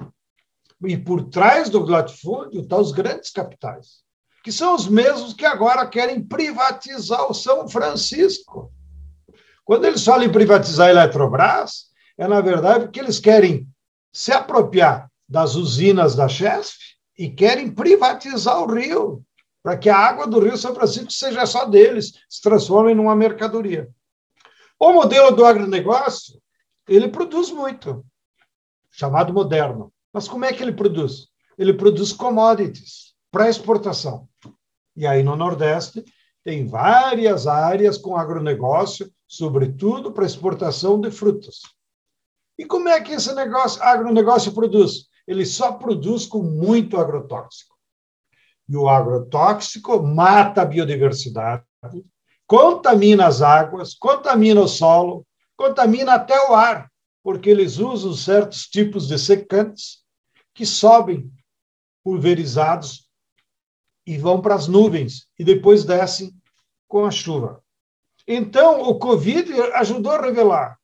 E 0.83 0.97
por 0.97 1.25
trás 1.25 1.69
do 1.69 1.85
latifúndio 1.85 2.63
estão 2.63 2.81
os 2.81 2.93
grandes 2.93 3.31
capitais, 3.31 3.99
que 4.43 4.51
são 4.51 4.75
os 4.75 4.89
mesmos 4.89 5.35
que 5.35 5.45
agora 5.45 5.87
querem 5.87 6.27
privatizar 6.27 7.31
o 7.31 7.35
São 7.35 7.69
Francisco. 7.69 8.73
Quando 9.63 9.85
eles 9.85 10.03
falam 10.03 10.25
em 10.25 10.33
privatizar 10.33 10.87
a 10.87 10.91
Eletrobras, 10.93 11.91
é 12.17 12.27
na 12.27 12.41
verdade 12.41 12.85
porque 12.85 13.01
eles 13.01 13.21
querem 13.21 13.69
se 14.15 14.33
apropriar 14.33 15.11
das 15.29 15.57
usinas 15.57 16.15
da 16.15 16.27
Chesf 16.27 16.79
e 17.19 17.29
querem 17.29 17.71
privatizar 17.71 18.63
o 18.63 18.75
Rio 18.75 19.23
para 19.63 19.77
que 19.77 19.89
a 19.89 19.97
água 19.97 20.27
do 20.27 20.41
Rio 20.41 20.57
São 20.57 20.75
Francisco 20.75 21.11
seja 21.11 21.45
só 21.47 21.65
deles, 21.65 22.13
se 22.29 22.41
transforme 22.41 22.95
numa 22.95 23.15
mercadoria. 23.15 23.89
O 24.79 24.93
modelo 24.93 25.31
do 25.33 25.45
agronegócio, 25.45 26.41
ele 26.89 27.09
produz 27.09 27.51
muito, 27.51 28.05
chamado 28.91 29.33
moderno. 29.33 29.93
Mas 30.13 30.27
como 30.27 30.45
é 30.45 30.53
que 30.53 30.63
ele 30.63 30.73
produz? 30.73 31.29
Ele 31.59 31.75
produz 31.75 32.13
commodities 32.13 33.15
para 33.31 33.49
exportação. 33.49 34.29
E 34.97 35.07
aí 35.07 35.23
no 35.23 35.37
Nordeste 35.37 36.05
tem 36.43 36.67
várias 36.67 37.47
áreas 37.47 37.99
com 37.99 38.17
agronegócio, 38.17 39.13
sobretudo 39.27 40.13
para 40.13 40.25
exportação 40.25 41.01
de 41.01 41.11
frutas. 41.11 41.61
E 42.59 42.65
como 42.65 42.89
é 42.89 43.01
que 43.01 43.13
esse 43.13 43.35
negócio, 43.35 43.83
agronegócio 43.83 44.53
produz? 44.53 45.09
Ele 45.27 45.47
só 45.47 45.73
produz 45.73 46.27
com 46.27 46.43
muito 46.43 46.99
agrotóxico. 46.99 47.77
E 48.71 48.77
o 48.77 48.89
agrotóxico 48.89 50.01
mata 50.01 50.63
a 50.63 50.65
biodiversidade, 50.65 51.65
contamina 52.47 53.27
as 53.27 53.43
águas, 53.43 53.95
contamina 53.95 54.61
o 54.61 54.69
solo, 54.69 55.27
contamina 55.57 56.15
até 56.15 56.41
o 56.49 56.55
ar, 56.55 56.89
porque 57.21 57.51
eles 57.51 57.79
usam 57.79 58.15
certos 58.15 58.69
tipos 58.69 59.09
de 59.09 59.19
secantes 59.19 60.05
que 60.55 60.65
sobem 60.65 61.29
pulverizados 62.05 63.11
e 64.07 64.17
vão 64.17 64.41
para 64.41 64.55
as 64.55 64.69
nuvens 64.69 65.27
e 65.37 65.43
depois 65.43 65.85
descem 65.85 66.33
com 66.87 67.05
a 67.05 67.11
chuva. 67.11 67.61
Então, 68.25 68.83
o 68.83 69.01
Covid 69.01 69.53
ajudou 69.75 70.13
a 70.13 70.23
revelar 70.23 70.79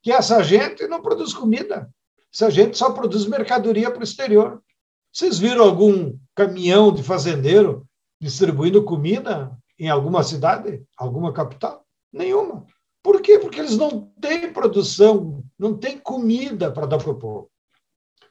que 0.00 0.12
essa 0.12 0.40
gente 0.44 0.86
não 0.86 1.02
produz 1.02 1.34
comida, 1.34 1.90
essa 2.32 2.48
gente 2.48 2.78
só 2.78 2.92
produz 2.92 3.26
mercadoria 3.26 3.90
para 3.90 4.00
o 4.00 4.04
exterior. 4.04 4.62
Vocês 5.12 5.38
viram 5.40 5.64
algum 5.64 6.16
caminhão 6.34 6.92
de 6.92 7.02
fazendeiro 7.02 7.86
distribuindo 8.20 8.84
comida 8.84 9.56
em 9.78 9.88
alguma 9.88 10.22
cidade, 10.22 10.82
alguma 10.96 11.32
capital? 11.32 11.84
Nenhuma. 12.12 12.66
Por 13.02 13.20
quê? 13.20 13.38
Porque 13.38 13.58
eles 13.58 13.76
não 13.76 14.12
têm 14.20 14.52
produção, 14.52 15.42
não 15.58 15.76
têm 15.76 15.98
comida 15.98 16.70
para 16.70 16.86
dar 16.86 16.98
para 16.98 17.10
o 17.10 17.18
povo. 17.18 17.50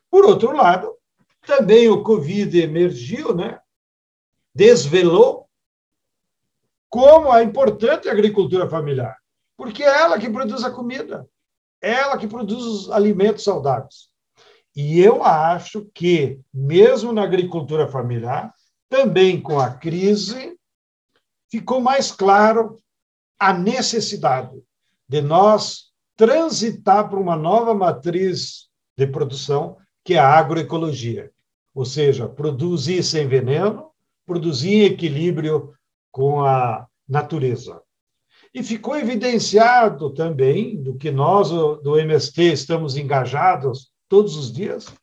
Por 0.10 0.26
outro 0.26 0.56
lado, 0.56 0.96
também 1.46 1.90
o 1.90 2.04
Covid 2.04 2.60
emergiu, 2.60 3.36
né? 3.36 3.60
desvelou 4.54 5.48
como 6.90 7.34
é 7.34 7.42
importante 7.42 8.10
a 8.10 8.12
agricultura 8.12 8.70
familiar, 8.70 9.18
porque 9.56 9.82
é 9.82 10.02
ela 10.02 10.20
que 10.20 10.30
produz 10.30 10.64
a 10.64 10.72
comida, 10.72 11.28
é 11.82 11.92
ela 11.92 12.18
que 12.18 12.28
produz 12.28 12.64
os 12.64 12.92
alimentos 12.92 13.44
saudáveis. 13.44 14.11
E 14.76 15.00
eu 15.00 15.24
acho 15.24 15.86
que, 15.94 16.40
mesmo 16.54 17.12
na 17.12 17.24
agricultura 17.24 17.88
familiar, 17.88 18.54
também 18.90 19.42
com 19.42 19.60
a 19.60 19.70
crise, 19.70 20.58
ficou 21.50 21.82
mais 21.82 22.12
claro 22.12 22.78
a 23.38 23.54
necessidade 23.54 24.62
de 25.08 25.22
nós 25.22 25.92
transitar 26.16 27.10
para 27.10 27.20
uma 27.20 27.36
nova 27.36 27.74
matriz 27.74 28.70
de 28.98 29.08
produção, 29.08 29.78
que 30.04 30.14
é 30.14 30.20
a 30.20 30.30
agroecologia. 30.30 31.32
Ou 31.74 31.86
seja, 31.86 32.30
produzir 32.30 33.04
sem 33.04 33.28
veneno, 33.28 33.92
produzir 34.26 34.72
em 34.72 34.84
equilíbrio 34.86 35.74
com 36.12 36.46
a 36.46 36.88
natureza. 37.08 37.82
E 38.54 38.62
ficou 38.62 38.98
evidenciado 38.98 40.14
também, 40.14 40.82
do 40.82 40.96
que 40.96 41.12
nós 41.12 41.50
do 41.50 41.98
MST 41.98 42.42
estamos 42.54 42.98
engajados 42.98 43.91
todos 44.12 44.36
os 44.36 44.52
dias, 44.52 44.94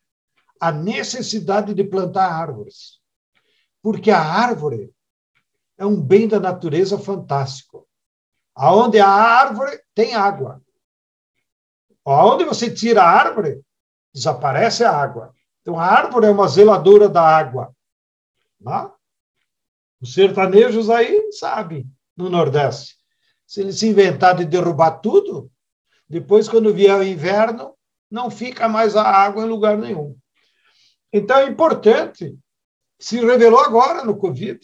a 0.61 0.71
necessidade 0.71 1.73
de 1.73 1.83
plantar 1.83 2.31
árvores. 2.31 2.99
Porque 3.81 4.11
a 4.11 4.21
árvore 4.21 4.93
é 5.79 5.83
um 5.83 5.99
bem 5.99 6.27
da 6.27 6.39
natureza 6.39 6.99
fantástico. 6.99 7.87
Aonde 8.53 8.99
há 8.99 9.09
árvore, 9.09 9.81
tem 9.95 10.13
água. 10.13 10.61
Aonde 12.05 12.45
você 12.45 12.71
tira 12.71 13.01
a 13.01 13.09
árvore, 13.09 13.63
desaparece 14.13 14.83
a 14.83 14.95
água. 14.95 15.33
Então, 15.61 15.79
a 15.79 15.85
árvore 15.85 16.27
é 16.27 16.29
uma 16.29 16.47
zeladora 16.47 17.09
da 17.09 17.23
água. 17.23 17.75
Né? 18.61 18.91
Os 19.99 20.13
sertanejos 20.13 20.87
aí 20.87 21.31
sabem, 21.31 21.91
no 22.15 22.29
Nordeste. 22.29 22.95
Se 23.47 23.61
eles 23.61 23.79
se 23.79 23.87
inventar 23.87 24.35
de 24.35 24.45
derrubar 24.45 24.99
tudo, 24.99 25.51
depois, 26.07 26.47
quando 26.47 26.71
vier 26.71 26.95
o 26.95 27.03
inverno, 27.03 27.75
não 28.09 28.29
fica 28.29 28.67
mais 28.67 28.95
a 28.95 29.03
água 29.03 29.45
em 29.45 29.49
lugar 29.49 29.77
nenhum. 29.77 30.15
Então, 31.11 31.37
é 31.37 31.45
importante, 31.45 32.37
se 32.99 33.19
revelou 33.19 33.59
agora 33.59 34.03
no 34.03 34.17
Covid, 34.17 34.59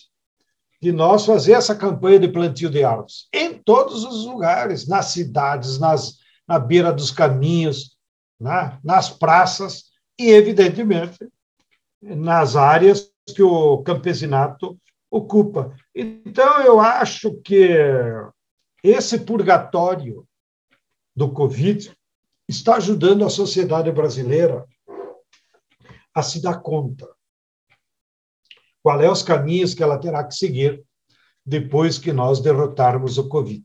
de 0.81 0.91
nós 0.91 1.25
fazer 1.25 1.53
essa 1.53 1.75
campanha 1.75 2.19
de 2.19 2.27
plantio 2.27 2.69
de 2.69 2.83
árvores 2.83 3.27
em 3.33 3.53
todos 3.53 4.03
os 4.03 4.25
lugares, 4.25 4.87
nas 4.87 5.07
cidades, 5.07 5.79
nas, 5.79 6.17
na 6.47 6.59
beira 6.59 6.93
dos 6.93 7.09
caminhos, 7.11 7.97
né? 8.39 8.77
nas 8.83 9.09
praças 9.09 9.85
e, 10.19 10.29
evidentemente, 10.29 11.17
nas 12.01 12.55
áreas 12.55 13.11
que 13.35 13.41
o 13.41 13.81
campesinato 13.81 14.77
ocupa. 15.09 15.75
Então, 15.95 16.61
eu 16.61 16.79
acho 16.79 17.33
que 17.41 17.69
esse 18.83 19.19
purgatório 19.19 20.27
do 21.15 21.31
Covid 21.31 21.95
está 22.47 22.75
ajudando 22.75 23.25
a 23.25 23.29
sociedade 23.29 23.91
brasileira 23.91 24.65
a 26.13 26.21
se 26.21 26.41
dar 26.41 26.61
conta 26.61 27.07
qual 28.81 29.01
é 29.01 29.09
os 29.09 29.23
caminhos 29.23 29.73
que 29.73 29.81
ela 29.81 29.97
terá 29.97 30.23
que 30.23 30.35
seguir 30.35 30.83
depois 31.45 31.97
que 31.97 32.13
nós 32.13 32.39
derrotarmos 32.39 33.17
o 33.17 33.27
Covid. 33.27 33.63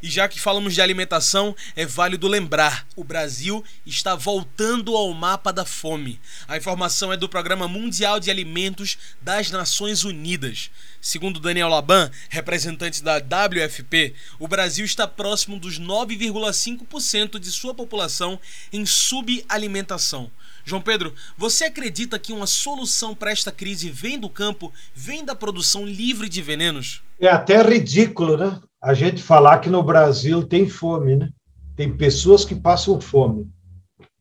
E 0.00 0.08
já 0.08 0.28
que 0.28 0.40
falamos 0.40 0.74
de 0.74 0.80
alimentação, 0.80 1.54
é 1.76 1.84
válido 1.84 2.26
lembrar: 2.26 2.86
o 2.96 3.04
Brasil 3.04 3.62
está 3.84 4.14
voltando 4.14 4.96
ao 4.96 5.12
mapa 5.12 5.52
da 5.52 5.64
fome. 5.64 6.18
A 6.48 6.56
informação 6.56 7.12
é 7.12 7.16
do 7.16 7.28
Programa 7.28 7.68
Mundial 7.68 8.18
de 8.18 8.30
Alimentos 8.30 8.96
das 9.20 9.50
Nações 9.50 10.04
Unidas. 10.04 10.70
Segundo 11.04 11.40
Daniel 11.40 11.68
Laban, 11.68 12.12
representante 12.30 13.02
da 13.02 13.16
WFP, 13.16 14.14
o 14.38 14.46
Brasil 14.46 14.84
está 14.84 15.04
próximo 15.04 15.58
dos 15.58 15.80
9,5% 15.80 17.40
de 17.40 17.50
sua 17.50 17.74
população 17.74 18.38
em 18.72 18.86
subalimentação. 18.86 20.30
João 20.64 20.80
Pedro, 20.80 21.12
você 21.36 21.64
acredita 21.64 22.20
que 22.20 22.32
uma 22.32 22.46
solução 22.46 23.16
para 23.16 23.32
esta 23.32 23.50
crise 23.50 23.90
vem 23.90 24.16
do 24.16 24.30
campo, 24.30 24.72
vem 24.94 25.24
da 25.24 25.34
produção 25.34 25.84
livre 25.84 26.28
de 26.28 26.40
venenos? 26.40 27.02
É 27.18 27.26
até 27.26 27.60
ridículo, 27.60 28.36
né? 28.36 28.60
A 28.80 28.94
gente 28.94 29.20
falar 29.20 29.58
que 29.58 29.68
no 29.68 29.82
Brasil 29.82 30.44
tem 30.44 30.68
fome, 30.68 31.16
né? 31.16 31.30
Tem 31.74 31.92
pessoas 31.92 32.44
que 32.44 32.54
passam 32.54 33.00
fome. 33.00 33.50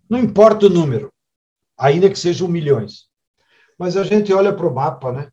Não 0.10 0.18
importa 0.18 0.66
o 0.66 0.70
número, 0.70 1.10
ainda 1.78 2.10
que 2.10 2.18
sejam 2.18 2.48
milhões. 2.48 3.06
Mas 3.78 3.96
a 3.96 4.04
gente 4.04 4.34
olha 4.34 4.52
para 4.52 4.68
o 4.68 4.74
mapa, 4.74 5.12
né? 5.12 5.28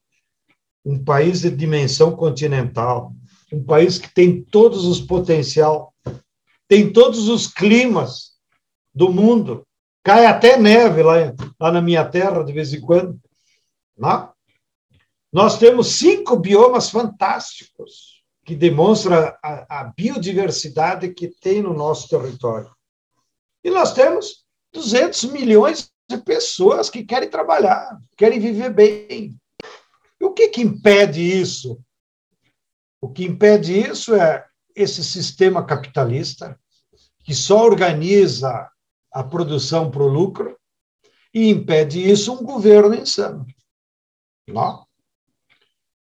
Um 0.85 1.03
país 1.03 1.41
de 1.41 1.51
dimensão 1.51 2.15
continental, 2.15 3.13
um 3.53 3.63
país 3.63 3.99
que 3.99 4.13
tem 4.13 4.43
todos 4.43 4.85
os 4.85 5.01
potencial, 5.01 5.95
tem 6.67 6.93
todos 6.93 7.29
os 7.29 7.47
climas 7.47 8.33
do 8.95 9.11
mundo, 9.11 9.67
cai 10.03 10.27
até 10.27 10.57
neve 10.57 11.03
lá, 11.03 11.15
lá 11.61 11.73
na 11.73 11.81
minha 11.81 12.05
terra 12.05 12.43
de 12.43 12.53
vez 12.53 12.73
em 12.73 12.81
quando. 12.81 13.19
Né? 13.97 14.29
Nós 15.33 15.59
temos 15.59 15.99
cinco 15.99 16.37
biomas 16.37 16.91
fantásticos 16.91 18.23
que 18.45 18.55
demonstram 18.55 19.17
a, 19.43 19.81
a 19.81 19.93
biodiversidade 19.95 21.13
que 21.13 21.29
tem 21.29 21.61
no 21.61 21.75
nosso 21.75 22.09
território. 22.09 22.71
E 23.63 23.71
nós 23.71 23.93
temos 23.93 24.45
200 24.73 25.25
milhões 25.25 25.91
de 26.09 26.17
pessoas 26.19 26.89
que 26.89 27.05
querem 27.05 27.29
trabalhar, 27.29 27.99
querem 28.17 28.41
viver 28.41 28.73
bem, 28.73 29.39
e 30.21 30.25
o 30.25 30.33
que, 30.33 30.49
que 30.49 30.61
impede 30.61 31.21
isso? 31.23 31.81
O 33.01 33.09
que 33.09 33.25
impede 33.25 33.79
isso 33.79 34.15
é 34.15 34.47
esse 34.75 35.05
sistema 35.05 35.65
capitalista 35.65 36.59
que 37.25 37.35
só 37.35 37.65
organiza 37.65 38.71
a 39.13 39.23
produção 39.23 39.91
para 39.91 40.03
o 40.03 40.09
lucro 40.09 40.59
e 41.33 41.49
impede 41.49 42.01
isso 42.01 42.33
um 42.33 42.43
governo 42.43 42.95
insano. 42.95 43.47
Não? 44.49 44.87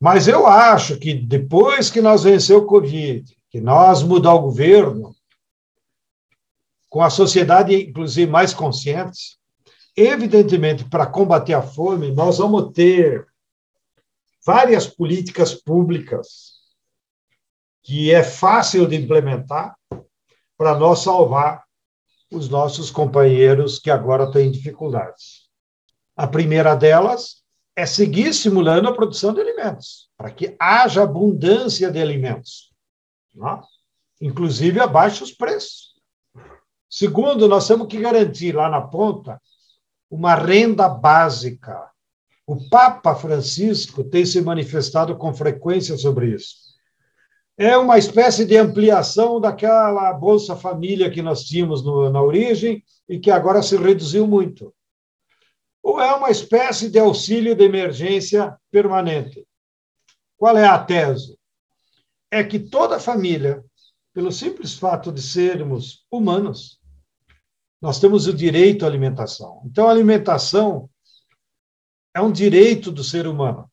Mas 0.01 0.29
eu 0.29 0.47
acho 0.47 0.99
que 0.99 1.13
depois 1.13 1.91
que 1.91 2.01
nós 2.01 2.23
vencer 2.23 2.57
o 2.57 2.67
Covid, 2.67 3.37
que 3.51 3.61
nós 3.61 4.03
mudar 4.03 4.35
o 4.35 4.43
governo, 4.43 5.15
com 6.89 7.03
a 7.03 7.11
sociedade, 7.11 7.75
inclusive, 7.75 8.31
mais 8.31 8.53
consciente, 8.53 9.39
evidentemente, 9.97 10.85
para 10.85 11.07
combater 11.07 11.55
a 11.55 11.63
fome, 11.63 12.11
nós 12.11 12.39
vamos 12.39 12.73
ter 12.73 13.27
várias 14.44 14.87
políticas 14.87 15.55
públicas 15.55 16.61
que 17.83 18.12
é 18.12 18.22
fácil 18.22 18.87
de 18.87 18.96
implementar 18.96 19.74
para 20.57 20.79
nós 20.79 21.00
salvar 21.00 21.64
os 22.31 22.48
nossos 22.48 22.90
companheiros 22.90 23.79
que 23.79 23.90
agora 23.90 24.31
têm 24.31 24.50
dificuldades. 24.50 25.48
A 26.16 26.26
primeira 26.26 26.74
delas 26.74 27.42
é 27.74 27.87
seguir 27.87 28.29
estimulando 28.29 28.88
a 28.88 28.94
produção 28.94 29.33
de 29.33 29.40
alimentos, 29.40 30.11
para 30.16 30.31
que 30.31 30.55
haja 30.61 31.03
abundância 31.03 31.90
de 31.90 32.00
alimentos? 32.00 32.70
É? 33.37 33.81
inclusive 34.20 34.81
a 34.81 34.87
baixos 34.87 35.33
preços. 35.33 35.94
Segundo, 36.88 37.48
nós 37.48 37.66
temos 37.66 37.87
que 37.87 38.00
garantir 38.00 38.55
lá 38.55 38.68
na 38.68 38.83
ponta 38.83 39.40
uma 40.11 40.35
renda 40.35 40.88
básica 40.88 41.90
o 42.51 42.69
Papa 42.69 43.15
Francisco 43.15 44.03
tem 44.03 44.27
se 44.27 44.41
manifestado 44.41 45.17
com 45.17 45.33
frequência 45.33 45.97
sobre 45.97 46.35
isso. 46.35 46.57
É 47.57 47.79
uma 47.79 47.97
espécie 47.97 48.45
de 48.45 48.57
ampliação 48.57 49.41
daquela 49.41 50.13
Bolsa 50.15 50.57
Família 50.57 51.09
que 51.13 51.23
nós 51.23 51.45
tínhamos 51.45 51.85
no, 51.85 52.11
na 52.11 52.21
origem 52.21 52.83
e 53.09 53.21
que 53.21 53.31
agora 53.31 53.63
se 53.63 53.77
reduziu 53.77 54.27
muito. 54.27 54.75
Ou 55.81 56.01
é 56.01 56.13
uma 56.13 56.29
espécie 56.29 56.91
de 56.91 56.99
auxílio 56.99 57.55
de 57.55 57.63
emergência 57.63 58.59
permanente. 58.69 59.47
Qual 60.37 60.59
é 60.59 60.67
a 60.67 60.77
tese? 60.77 61.39
É 62.33 62.43
que 62.43 62.59
toda 62.59 62.99
família, 62.99 63.65
pelo 64.13 64.33
simples 64.33 64.75
fato 64.75 65.13
de 65.13 65.23
sermos 65.23 66.05
humanos, 66.11 66.81
nós 67.81 68.01
temos 68.01 68.27
o 68.27 68.35
direito 68.35 68.85
à 68.85 68.89
alimentação. 68.89 69.63
Então, 69.67 69.87
a 69.87 69.93
alimentação 69.93 70.91
é 72.14 72.20
um 72.20 72.33
direito 72.33 72.90
do 72.90 73.05
ser 73.05 73.27
humano, 73.27 73.70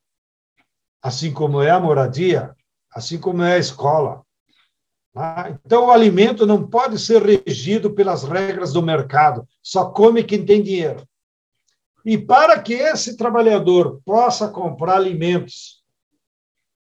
assim 1.02 1.34
como 1.34 1.62
é 1.62 1.70
a 1.70 1.80
moradia, 1.80 2.56
assim 2.94 3.20
como 3.20 3.44
é 3.44 3.56
a 3.56 3.60
escola. 3.60 4.24
Tá? 5.14 5.58
Então, 5.66 5.88
o 5.88 5.92
alimento 5.92 6.46
não 6.46 6.68
pode 6.68 7.00
ser 7.00 7.22
regido 7.24 7.94
pelas 7.94 8.24
regras 8.24 8.72
do 8.72 8.82
mercado, 8.82 9.48
só 9.62 9.90
come 9.90 10.24
quem 10.24 10.46
tem 10.46 10.62
dinheiro. 10.62 11.08
E 12.06 12.18
para 12.18 12.62
que 12.62 12.74
esse 12.74 13.18
trabalhador 13.18 14.00
possa 14.06 14.48
comprar 14.48 14.96
alimentos 14.96 15.84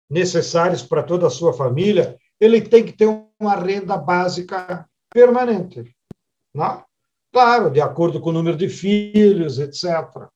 necessários 0.10 0.84
para 0.84 1.04
toda 1.04 1.28
a 1.28 1.32
sua 1.32 1.54
família, 1.54 2.18
ele 2.40 2.62
tem 2.62 2.86
que 2.86 2.94
ter 2.94 3.08
uma 3.40 3.56
renda 3.56 3.98
básica 3.98 4.88
permanente. 5.12 5.96
Não? 6.54 6.78
Né? 6.78 6.84
Claro, 7.32 7.70
de 7.70 7.80
acordo 7.80 8.20
com 8.20 8.30
o 8.30 8.34
número 8.34 8.58
de 8.58 8.68
filhos, 8.68 9.60
etc. 9.60 10.28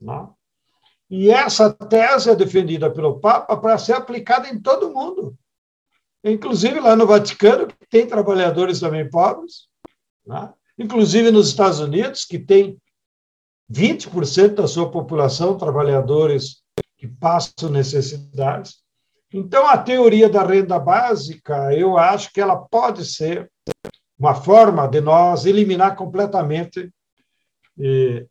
Não? 0.00 0.34
E 1.10 1.30
essa 1.30 1.72
tese 1.72 2.30
é 2.30 2.34
defendida 2.34 2.90
pelo 2.90 3.20
Papa 3.20 3.56
para 3.56 3.78
ser 3.78 3.92
aplicada 3.92 4.48
em 4.48 4.60
todo 4.60 4.92
mundo, 4.92 5.36
inclusive 6.24 6.80
lá 6.80 6.96
no 6.96 7.06
Vaticano, 7.06 7.66
que 7.66 7.86
tem 7.88 8.06
trabalhadores 8.06 8.80
também 8.80 9.08
pobres, 9.08 9.68
né? 10.26 10.52
inclusive 10.78 11.30
nos 11.30 11.48
Estados 11.48 11.78
Unidos, 11.78 12.24
que 12.24 12.38
tem 12.38 12.80
20% 13.70 14.54
da 14.54 14.66
sua 14.66 14.90
população, 14.90 15.56
trabalhadores 15.56 16.62
que 16.96 17.06
passam 17.06 17.70
necessidades. 17.70 18.82
Então, 19.32 19.66
a 19.66 19.76
teoria 19.76 20.28
da 20.28 20.44
renda 20.44 20.78
básica, 20.78 21.74
eu 21.74 21.98
acho 21.98 22.32
que 22.32 22.40
ela 22.40 22.56
pode 22.56 23.04
ser 23.04 23.50
uma 24.18 24.34
forma 24.34 24.86
de 24.86 25.00
nós 25.00 25.44
eliminar 25.44 25.96
completamente 25.96 26.90
eh, 27.80 28.26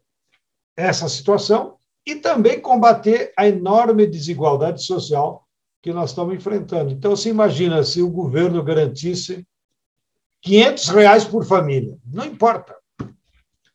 essa 0.76 1.08
situação 1.08 1.78
e 2.06 2.16
também 2.16 2.60
combater 2.60 3.32
a 3.38 3.48
enorme 3.48 4.06
desigualdade 4.06 4.84
social 4.84 5.48
que 5.82 5.94
nós 5.94 6.12
estamos 6.12 6.36
enfrentando. 6.36 6.92
Então, 6.92 7.16
se 7.16 7.30
imagina 7.30 7.84
se 7.84 8.02
o 8.02 8.10
governo 8.10 8.64
garantisse 8.64 9.46
500 10.42 10.90
reais 10.90 11.24
por 11.26 11.46
família, 11.46 11.98
não 12.06 12.26
importa 12.26 12.76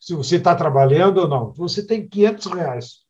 se 0.01 0.15
você 0.15 0.37
está 0.37 0.55
trabalhando 0.55 1.19
ou 1.19 1.29
não, 1.29 1.53
você 1.53 1.85
tem 1.85 2.09
500 2.09 2.47
reais, 2.47 3.01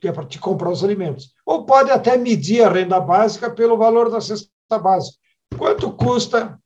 que 0.00 0.08
é 0.08 0.12
para 0.12 0.26
te 0.26 0.38
comprar 0.38 0.70
os 0.70 0.82
alimentos. 0.82 1.32
Ou 1.44 1.64
pode 1.64 1.90
até 1.90 2.16
medir 2.16 2.64
a 2.64 2.72
renda 2.72 2.98
básica 2.98 3.50
pelo 3.50 3.76
valor 3.76 4.10
da 4.10 4.20
cesta 4.20 4.50
básica. 4.82 5.18
Quanto 5.56 5.92
custa 5.92 6.58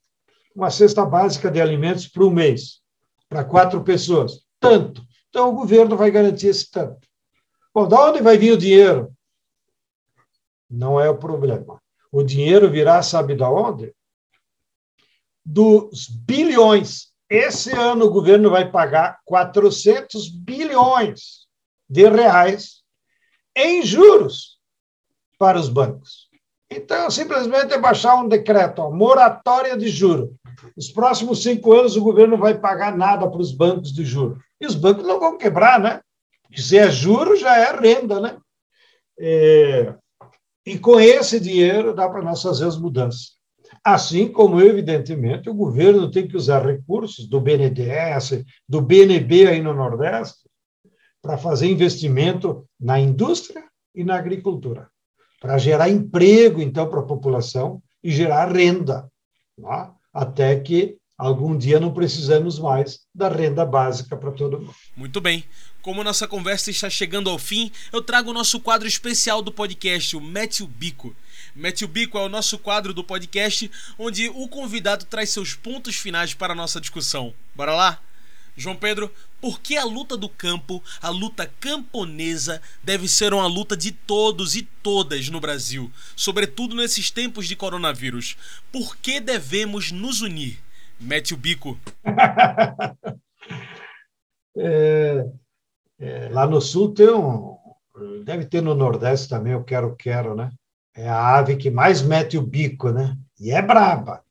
uma 0.55 0.71
cesta 0.71 1.05
básica 1.05 1.51
de 1.51 1.61
alimentos 1.61 2.07
por 2.07 2.25
um 2.25 2.31
mês, 2.31 2.81
para 3.29 3.45
quatro 3.45 3.83
pessoas? 3.83 4.45
Tanto. 4.61 5.03
Então, 5.35 5.49
o 5.49 5.53
governo 5.53 5.97
vai 5.97 6.13
garantir 6.13 6.47
esse 6.47 6.71
tanto. 6.71 7.09
Bom, 7.75 7.89
de 7.89 7.95
onde 7.97 8.23
vai 8.23 8.39
vir 8.39 8.53
o 8.53 8.57
dinheiro? 8.57 9.13
Não 10.71 11.01
é 11.01 11.11
o 11.11 11.19
problema. 11.19 11.83
O 12.13 12.23
dinheiro 12.23 12.71
virá, 12.71 13.03
sabe 13.03 13.35
de 13.35 13.43
onde? 13.43 13.93
Dos 15.45 16.07
bilhões. 16.09 17.09
Esse 17.29 17.77
ano 17.77 18.05
o 18.05 18.13
governo 18.13 18.49
vai 18.49 18.71
pagar 18.71 19.19
400 19.25 20.29
bilhões 20.29 21.49
de 21.91 22.09
reais 22.09 22.85
em 23.57 23.83
juros 23.83 24.61
para 25.37 25.59
os 25.59 25.69
bancos. 25.69 26.29
Então, 26.71 27.11
simplesmente 27.11 27.75
é 27.75 27.79
baixar 27.79 28.15
um 28.15 28.29
decreto, 28.29 28.83
ó, 28.83 28.91
moratória 28.93 29.77
de 29.77 29.89
juros. 29.89 30.31
Nos 30.77 30.93
próximos 30.93 31.43
cinco 31.43 31.73
anos, 31.73 31.97
o 31.97 32.05
governo 32.05 32.37
vai 32.37 32.57
pagar 32.57 32.97
nada 32.97 33.29
para 33.29 33.41
os 33.41 33.51
bancos 33.51 33.93
de 33.93 34.05
juros. 34.05 34.39
E 34.65 34.67
os 34.67 34.75
bancos 34.75 35.07
não 35.07 35.21
vão 35.21 35.37
quebrar, 35.37 35.79
né? 35.79 36.01
Se 36.57 36.79
é 36.79 36.91
juro, 36.91 37.37
já 37.37 37.57
é 37.59 37.79
renda, 37.79 38.19
né? 38.19 38.39
É... 39.19 39.95
E 40.65 40.79
com 40.79 40.99
esse 40.99 41.39
dinheiro 41.39 41.95
dá 41.95 42.09
para 42.09 42.23
nós 42.23 42.41
fazer 42.41 42.67
as 42.67 42.79
mudanças. 42.79 43.35
Assim 43.85 44.27
como, 44.33 44.63
evidentemente, 44.63 45.51
o 45.51 45.55
governo 45.55 46.11
tem 46.11 46.27
que 46.27 46.37
usar 46.37 46.65
recursos 46.65 47.29
do 47.29 47.41
BNDES, 47.41 48.43
do 48.67 48.81
BNB 48.81 49.49
aí 49.49 49.61
no 49.61 49.75
Nordeste, 49.75 50.49
para 51.21 51.37
fazer 51.37 51.67
investimento 51.67 52.67
na 52.81 52.99
indústria 52.99 53.65
e 53.95 54.03
na 54.03 54.17
agricultura, 54.17 54.89
para 55.39 55.59
gerar 55.59 55.91
emprego, 55.91 56.63
então, 56.63 56.89
para 56.89 57.01
a 57.01 57.07
população 57.07 57.83
e 58.03 58.11
gerar 58.11 58.51
renda. 58.51 59.07
Tá? 59.61 59.95
até 60.15 60.59
que 60.61 60.97
algum 61.17 61.57
dia 61.57 61.79
não 61.79 61.93
precisamos 61.93 62.59
mais 62.59 63.01
da 63.15 63.29
renda 63.29 63.65
básica 63.65 64.17
para 64.17 64.33
todo 64.33 64.59
mundo. 64.59 64.75
Muito 64.97 65.21
bem. 65.21 65.45
Como 65.81 66.03
nossa 66.03 66.27
conversa 66.27 66.71
está 66.71 66.89
chegando 66.89 67.29
ao 67.29 67.39
fim, 67.39 67.71
eu 67.93 68.01
trago 68.01 68.31
o 68.31 68.35
nosso 68.35 68.59
quadro 68.59 68.89
especial 68.89 69.43
do 69.43 69.53
podcast, 69.53 70.17
o 70.17 70.21
Mete 70.21 70.63
o 70.63 70.67
Bico. 70.67 71.15
Mete 71.55 71.85
o 71.85 71.89
Bico 71.89 72.19
é 72.19 72.23
o 72.23 72.29
nosso 72.29 72.59
quadro 72.59 72.95
do 72.95 73.05
podcast 73.05 73.71
onde 73.99 74.29
o 74.29 74.49
convidado 74.49 75.05
traz 75.05 75.31
seus 75.31 75.55
pontos 75.55 75.97
finais 75.97 76.33
para 76.35 76.53
a 76.53 76.57
nossa 76.57 76.81
discussão. 76.81 77.35
Bora 77.55 77.75
lá? 77.75 78.01
João 78.57 78.77
Pedro, 78.77 79.13
por 79.41 79.61
que 79.61 79.77
a 79.77 79.85
luta 79.85 80.17
do 80.17 80.29
campo, 80.29 80.83
a 81.03 81.11
luta 81.11 81.53
camponesa, 81.61 82.63
deve 82.83 83.09
ser 83.09 83.35
uma 83.35 83.47
luta 83.47 83.77
de 83.77 83.91
todos 83.91 84.55
e 84.55 84.63
todas 84.63 85.29
no 85.29 85.41
Brasil, 85.41 85.91
sobretudo 86.15 86.77
nesses 86.77 87.11
tempos 87.11 87.49
de 87.49 87.57
coronavírus? 87.57 88.37
Por 88.73 88.97
que 88.97 89.21
devemos 89.21 89.91
nos 89.91 90.23
unir? 90.23 90.64
Mete 91.01 91.35
o 91.35 91.37
bico. 91.37 91.77
é, 94.57 95.27
é, 95.99 96.29
lá 96.29 96.47
no 96.47 96.61
sul 96.61 96.95
tem 96.95 97.11
um. 97.11 97.59
Deve 98.25 98.47
ter 98.47 98.61
no 98.61 98.75
Nordeste 98.75 99.29
também, 99.29 99.55
o 99.55 99.65
quero-quero, 99.65 100.35
né? 100.35 100.51
É 100.95 101.09
a 101.09 101.37
ave 101.37 101.57
que 101.57 101.71
mais 101.71 102.03
mete 102.03 102.37
o 102.37 102.43
bico, 102.43 102.91
né? 102.91 103.17
E 103.39 103.53
é 103.53 103.63
braba. 103.63 104.25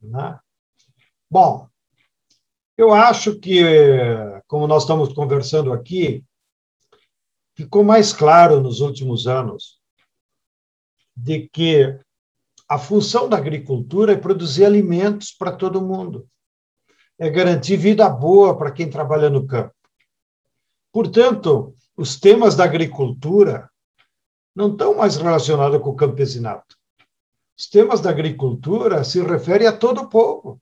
Né? 0.00 0.38
Bom, 1.28 1.68
eu 2.76 2.92
acho 2.92 3.38
que, 3.38 3.62
como 4.46 4.66
nós 4.66 4.82
estamos 4.82 5.12
conversando 5.12 5.72
aqui, 5.72 6.24
ficou 7.54 7.84
mais 7.84 8.12
claro 8.12 8.60
nos 8.60 8.80
últimos 8.80 9.26
anos 9.26 9.80
de 11.14 11.48
que 11.48 11.98
a 12.70 12.78
função 12.78 13.28
da 13.28 13.36
agricultura 13.36 14.12
é 14.12 14.16
produzir 14.16 14.64
alimentos 14.64 15.32
para 15.32 15.50
todo 15.50 15.82
mundo, 15.82 16.28
é 17.18 17.28
garantir 17.28 17.76
vida 17.76 18.08
boa 18.08 18.56
para 18.56 18.70
quem 18.70 18.88
trabalha 18.88 19.28
no 19.28 19.44
campo. 19.44 19.74
Portanto, 20.92 21.74
os 21.96 22.18
temas 22.18 22.54
da 22.54 22.62
agricultura 22.62 23.68
não 24.54 24.70
estão 24.70 24.96
mais 24.98 25.16
relacionados 25.16 25.82
com 25.82 25.90
o 25.90 25.96
campesinato. 25.96 26.76
Os 27.58 27.68
temas 27.68 28.00
da 28.00 28.10
agricultura 28.10 29.02
se 29.02 29.20
referem 29.20 29.66
a 29.66 29.76
todo 29.76 30.02
o 30.02 30.08
povo 30.08 30.60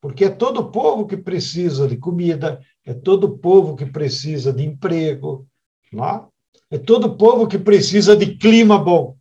porque 0.00 0.26
é 0.26 0.30
todo 0.30 0.60
o 0.60 0.70
povo 0.70 1.04
que 1.04 1.16
precisa 1.16 1.88
de 1.88 1.96
comida, 1.96 2.60
é 2.84 2.94
todo 2.94 3.24
o 3.24 3.38
povo 3.38 3.74
que 3.74 3.86
precisa 3.86 4.52
de 4.52 4.64
emprego, 4.64 5.48
não? 5.92 6.30
é, 6.70 6.76
é 6.76 6.78
todo 6.78 7.06
o 7.06 7.16
povo 7.16 7.48
que 7.48 7.58
precisa 7.58 8.16
de 8.16 8.36
clima 8.36 8.78
bom. 8.78 9.16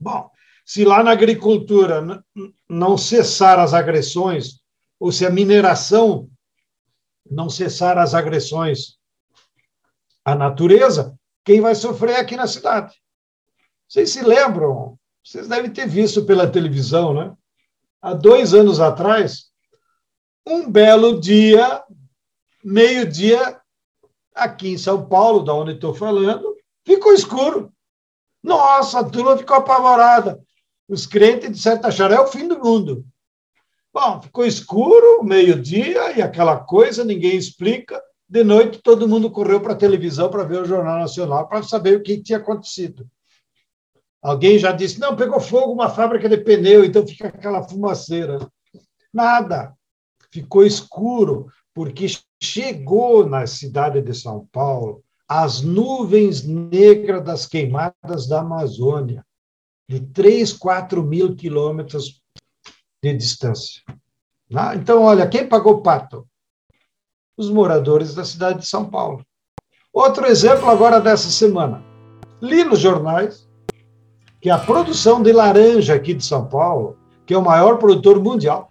Bom, 0.00 0.30
se 0.68 0.84
lá 0.84 1.02
na 1.02 1.12
agricultura 1.12 2.22
não 2.68 2.98
cessar 2.98 3.58
as 3.58 3.72
agressões, 3.72 4.60
ou 5.00 5.10
se 5.10 5.24
a 5.24 5.30
mineração 5.30 6.28
não 7.24 7.48
cessar 7.48 7.96
as 7.96 8.12
agressões 8.12 8.98
à 10.22 10.34
natureza, 10.34 11.18
quem 11.42 11.62
vai 11.62 11.74
sofrer 11.74 12.16
é 12.16 12.20
aqui 12.20 12.36
na 12.36 12.46
cidade. 12.46 12.94
Vocês 13.88 14.10
se 14.10 14.20
lembram? 14.20 14.98
Vocês 15.24 15.48
devem 15.48 15.70
ter 15.70 15.88
visto 15.88 16.26
pela 16.26 16.46
televisão, 16.46 17.14
né? 17.14 17.34
Há 18.02 18.12
dois 18.12 18.52
anos 18.52 18.78
atrás, 18.78 19.46
um 20.46 20.70
belo 20.70 21.18
dia, 21.18 21.82
meio-dia, 22.62 23.58
aqui 24.34 24.68
em 24.68 24.78
São 24.78 25.08
Paulo, 25.08 25.42
da 25.42 25.54
onde 25.54 25.72
estou 25.72 25.94
falando, 25.94 26.54
ficou 26.84 27.14
escuro. 27.14 27.72
Nossa, 28.42 29.00
a 29.00 29.04
turma 29.08 29.38
ficou 29.38 29.56
apavorada. 29.56 30.46
Os 30.88 31.06
crentes 31.06 31.50
disseram, 31.50 31.84
acharam, 31.84 32.16
é 32.16 32.20
o 32.20 32.26
fim 32.26 32.48
do 32.48 32.58
mundo. 32.58 33.04
Bom, 33.92 34.22
ficou 34.22 34.46
escuro, 34.46 35.22
meio-dia, 35.22 36.16
e 36.16 36.22
aquela 36.22 36.56
coisa, 36.56 37.04
ninguém 37.04 37.36
explica. 37.36 38.00
De 38.28 38.44
noite, 38.44 38.80
todo 38.82 39.08
mundo 39.08 39.30
correu 39.30 39.60
para 39.60 39.72
a 39.72 39.76
televisão 39.76 40.30
para 40.30 40.44
ver 40.44 40.62
o 40.62 40.64
Jornal 40.64 40.98
Nacional, 40.98 41.48
para 41.48 41.62
saber 41.62 41.96
o 41.96 42.02
que 42.02 42.22
tinha 42.22 42.38
acontecido. 42.38 43.06
Alguém 44.22 44.58
já 44.58 44.72
disse, 44.72 44.98
não, 44.98 45.16
pegou 45.16 45.40
fogo 45.40 45.72
uma 45.72 45.88
fábrica 45.88 46.28
de 46.28 46.38
pneu, 46.38 46.84
então 46.84 47.06
fica 47.06 47.28
aquela 47.28 47.62
fumaceira. 47.62 48.38
Nada 49.12 49.74
ficou 50.30 50.64
escuro, 50.64 51.46
porque 51.74 52.06
chegou 52.42 53.26
na 53.26 53.46
cidade 53.46 54.02
de 54.02 54.14
São 54.14 54.46
Paulo 54.52 55.02
as 55.26 55.60
nuvens 55.60 56.42
negras 56.42 57.22
das 57.22 57.46
queimadas 57.46 58.26
da 58.26 58.40
Amazônia, 58.40 59.24
de 59.88 60.00
3, 60.00 60.52
4 60.52 61.02
mil 61.02 61.34
quilômetros 61.34 62.20
de 63.02 63.14
distância. 63.14 63.82
Né? 64.50 64.74
Então, 64.76 65.02
olha, 65.02 65.26
quem 65.26 65.48
pagou 65.48 65.82
pato? 65.82 66.26
Os 67.36 67.48
moradores 67.50 68.14
da 68.14 68.24
cidade 68.24 68.60
de 68.60 68.66
São 68.66 68.88
Paulo. 68.90 69.24
Outro 69.92 70.26
exemplo 70.26 70.68
agora 70.68 71.00
dessa 71.00 71.30
semana. 71.30 71.82
Li 72.42 72.64
nos 72.64 72.80
jornais 72.80 73.48
que 74.40 74.50
a 74.50 74.58
produção 74.58 75.22
de 75.22 75.32
laranja 75.32 75.94
aqui 75.94 76.14
de 76.14 76.24
São 76.24 76.46
Paulo, 76.46 76.96
que 77.26 77.34
é 77.34 77.38
o 77.38 77.44
maior 77.44 77.78
produtor 77.78 78.22
mundial, 78.22 78.68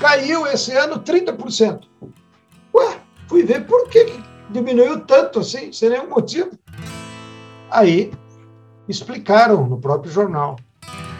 caiu 0.00 0.46
esse 0.46 0.72
ano 0.72 1.00
30%. 1.00 1.84
Ué, 2.74 3.00
fui 3.26 3.42
ver 3.42 3.66
por 3.66 3.88
que 3.88 4.06
diminuiu 4.50 5.00
tanto 5.00 5.40
assim, 5.40 5.72
sem 5.72 5.90
nenhum 5.90 6.08
motivo. 6.08 6.50
Aí 7.70 8.12
explicaram 8.88 9.66
no 9.66 9.78
próprio 9.78 10.10
jornal. 10.10 10.56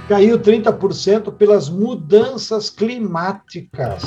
Caiu 0.08 0.38
30% 0.38 1.32
pelas 1.32 1.68
mudanças 1.68 2.70
climáticas. 2.70 4.04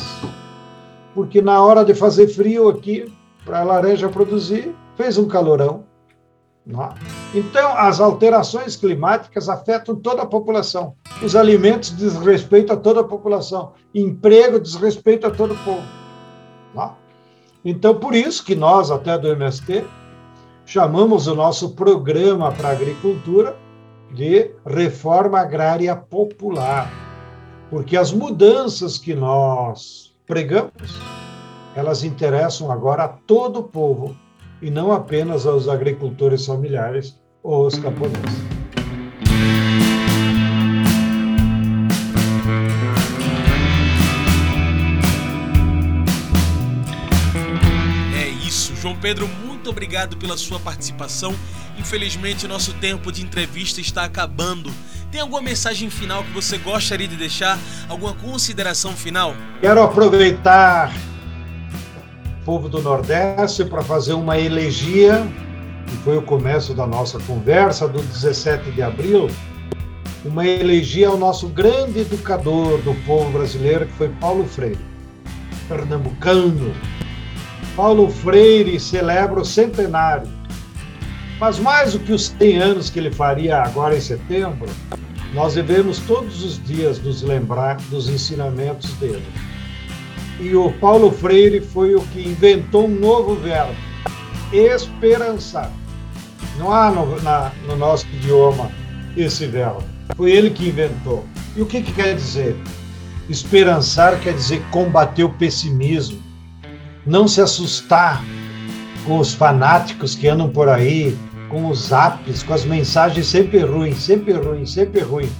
Porque 1.14 1.42
na 1.42 1.62
hora 1.62 1.86
de 1.86 1.94
fazer 1.94 2.28
frio 2.28 2.70
aqui, 2.70 3.14
para 3.46 3.60
a 3.60 3.64
laranja 3.64 4.10
produzir, 4.10 4.76
fez 4.96 5.18
um 5.18 5.28
calorão. 5.28 5.84
É? 6.68 7.38
Então, 7.38 7.76
as 7.76 8.00
alterações 8.00 8.76
climáticas 8.76 9.50
afetam 9.50 9.96
toda 9.96 10.22
a 10.22 10.26
população. 10.26 10.96
Os 11.22 11.36
alimentos 11.36 11.96
a 12.74 12.78
toda 12.78 13.02
a 13.02 13.04
população. 13.04 13.74
Emprego 13.94 14.60
diz 14.60 14.76
respeito 14.76 15.28
a 15.28 15.32
todo 15.32 15.54
o 15.54 15.58
povo. 15.58 15.84
É? 16.78 16.90
Então, 17.66 17.96
por 17.96 18.16
isso 18.16 18.44
que 18.44 18.56
nós, 18.56 18.90
até 18.90 19.18
do 19.18 19.28
MST, 19.28 19.86
chamamos 20.72 21.28
o 21.28 21.36
nosso 21.36 21.72
programa 21.72 22.50
para 22.54 22.70
agricultura 22.70 23.58
de 24.10 24.52
reforma 24.66 25.38
agrária 25.38 25.94
popular, 25.94 26.90
porque 27.70 27.98
as 27.98 28.14
mudanças 28.14 28.98
que 28.98 29.14
nós 29.14 30.16
pregamos, 30.26 30.98
elas 31.76 32.06
interessam 32.06 32.72
agora 32.72 33.04
a 33.04 33.10
todo 33.10 33.60
o 33.60 33.64
povo 33.64 34.16
e 34.62 34.72
não 34.72 34.94
apenas 34.94 35.46
aos 35.46 35.68
agricultores 35.68 36.46
familiares 36.46 37.20
ou 37.44 37.66
aos 37.66 37.78
camponeses. 37.78 38.51
João 48.82 48.96
Pedro, 48.96 49.28
muito 49.46 49.70
obrigado 49.70 50.18
pela 50.18 50.36
sua 50.36 50.60
participação. 50.60 51.36
Infelizmente, 51.78 52.48
nosso 52.48 52.74
tempo 52.74 53.12
de 53.12 53.22
entrevista 53.22 53.80
está 53.80 54.06
acabando. 54.06 54.72
Tem 55.12 55.22
alguma 55.22 55.40
mensagem 55.40 55.88
final 55.92 56.24
que 56.24 56.32
você 56.32 56.58
gostaria 56.58 57.08
de 57.08 57.16
deixar? 57.16 57.60
Alguma 57.88 58.16
consideração 58.16 58.94
final? 58.94 59.36
Quero 59.62 59.84
aproveitar 59.84 60.92
povo 62.44 62.68
do 62.68 62.82
Nordeste 62.82 63.64
para 63.64 63.84
fazer 63.84 64.14
uma 64.14 64.40
elegia, 64.40 65.28
que 65.86 65.96
foi 65.98 66.18
o 66.18 66.24
começo 66.24 66.74
da 66.74 66.88
nossa 66.88 67.20
conversa 67.20 67.88
do 67.88 68.02
17 68.02 68.72
de 68.72 68.82
abril, 68.82 69.30
uma 70.26 70.44
elegia 70.44 71.10
ao 71.10 71.18
nosso 71.18 71.48
grande 71.50 72.00
educador 72.00 72.80
do 72.80 72.96
povo 73.06 73.30
brasileiro, 73.30 73.86
que 73.86 73.94
foi 73.94 74.10
Paulo 74.10 74.44
Freire, 74.48 74.80
pernambucano. 75.68 76.74
Paulo 77.76 78.10
Freire 78.10 78.80
celebra 78.80 79.42
o 79.42 79.46
centenário. 79.46 80.28
Mas 81.40 81.58
mais 81.58 81.94
do 81.94 82.00
que 82.00 82.14
os 82.14 82.28
100 82.40 82.58
anos 82.58 82.90
que 82.90 83.00
ele 83.00 83.12
faria 83.12 83.64
agora 83.64 83.98
em 83.98 84.02
setembro, 84.02 84.70
nós 85.34 85.56
devemos 85.56 86.00
todos 86.00 86.44
os 86.44 86.64
dias 86.64 87.02
nos 87.02 87.22
lembrar 87.22 87.78
dos 87.90 88.10
ensinamentos 88.10 88.92
dele 88.94 89.26
e 90.42 90.56
o 90.56 90.72
Paulo 90.74 91.12
Freire 91.12 91.62
foi 91.62 91.94
o 91.96 92.02
que 92.02 92.20
inventou 92.20 92.88
um 92.88 93.00
novo 93.00 93.36
verbo, 93.36 93.76
esperançar. 94.52 95.72
Não 96.58 96.72
há 96.74 96.90
no, 96.90 97.22
na, 97.22 97.52
no 97.68 97.76
nosso 97.76 98.08
idioma 98.08 98.72
esse 99.16 99.46
verbo. 99.46 99.84
Foi 100.18 100.32
ele 100.32 100.50
que 100.50 100.68
inventou. 100.68 101.26
E 101.56 101.62
o 101.62 101.66
que, 101.68 101.82
que 101.82 101.92
quer 101.94 102.16
dizer? 102.16 102.58
Esperançar 103.30 104.20
quer 104.20 104.34
dizer 104.34 104.64
combater 104.72 105.24
o 105.24 105.30
pessimismo, 105.30 106.20
não 107.06 107.28
se 107.28 107.42
assustar 107.42 108.24
com 109.06 109.20
os 109.20 109.34
fanáticos 109.34 110.16
que 110.16 110.28
andam 110.28 110.50
por 110.50 110.70
aí, 110.70 111.18
com 111.50 111.70
os 111.70 111.92
apps, 111.92 112.44
com 112.44 112.54
as 112.54 112.64
mensagens 112.64 113.26
sempre 113.26 113.60
ruins, 113.60 113.98
sempre 113.98 114.34
ruins, 114.34 114.72
sempre 114.72 115.02
ruins. 115.02 115.32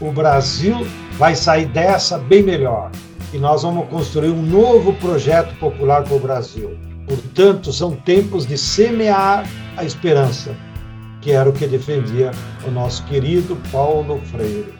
O 0.00 0.10
Brasil 0.10 0.86
vai 1.16 1.34
sair 1.34 1.66
dessa 1.66 2.18
bem 2.18 2.42
melhor 2.42 2.90
e 3.32 3.38
nós 3.38 3.62
vamos 3.62 3.88
construir 3.88 4.30
um 4.30 4.42
novo 4.42 4.92
projeto 4.94 5.54
popular 5.58 6.02
para 6.02 6.16
o 6.16 6.20
Brasil. 6.20 6.76
Portanto, 7.06 7.72
são 7.72 7.92
tempos 7.92 8.46
de 8.46 8.58
semear 8.58 9.46
a 9.76 9.84
esperança, 9.84 10.54
que 11.20 11.32
era 11.32 11.48
o 11.48 11.52
que 11.52 11.66
defendia 11.66 12.30
o 12.66 12.70
nosso 12.70 13.04
querido 13.04 13.56
Paulo 13.70 14.20
Freire. 14.30 14.74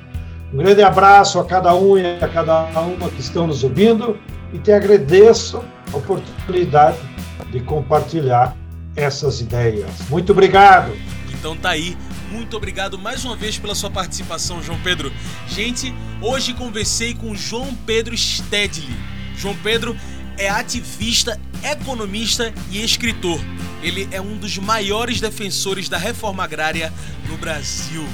Um 0.52 0.58
grande 0.58 0.82
abraço 0.82 1.38
a 1.38 1.44
cada 1.44 1.74
um 1.74 1.96
e 1.96 2.04
a 2.04 2.28
cada 2.28 2.64
uma 2.80 3.08
que 3.08 3.20
estão 3.20 3.46
nos 3.46 3.64
ouvindo 3.64 4.18
e 4.52 4.58
te 4.58 4.72
agradeço 4.72 5.62
a 5.92 5.96
oportunidade 5.96 6.98
de 7.50 7.60
compartilhar 7.60 8.56
essas 8.94 9.40
ideias. 9.40 9.90
Muito 10.08 10.32
obrigado. 10.32 10.92
Então 11.32 11.56
tá 11.56 11.70
aí 11.70 11.96
muito 12.32 12.56
obrigado 12.56 12.98
mais 12.98 13.26
uma 13.26 13.36
vez 13.36 13.58
pela 13.58 13.74
sua 13.74 13.90
participação, 13.90 14.62
João 14.62 14.80
Pedro. 14.80 15.12
Gente, 15.46 15.94
hoje 16.20 16.54
conversei 16.54 17.12
com 17.12 17.34
João 17.34 17.74
Pedro 17.86 18.16
Stedley. 18.16 18.96
João 19.36 19.54
Pedro 19.56 19.94
é 20.38 20.48
ativista, 20.48 21.38
economista 21.62 22.52
e 22.70 22.82
escritor. 22.82 23.38
Ele 23.82 24.08
é 24.10 24.20
um 24.20 24.38
dos 24.38 24.56
maiores 24.56 25.20
defensores 25.20 25.90
da 25.90 25.98
reforma 25.98 26.42
agrária 26.42 26.90
no 27.28 27.36
Brasil. 27.36 28.06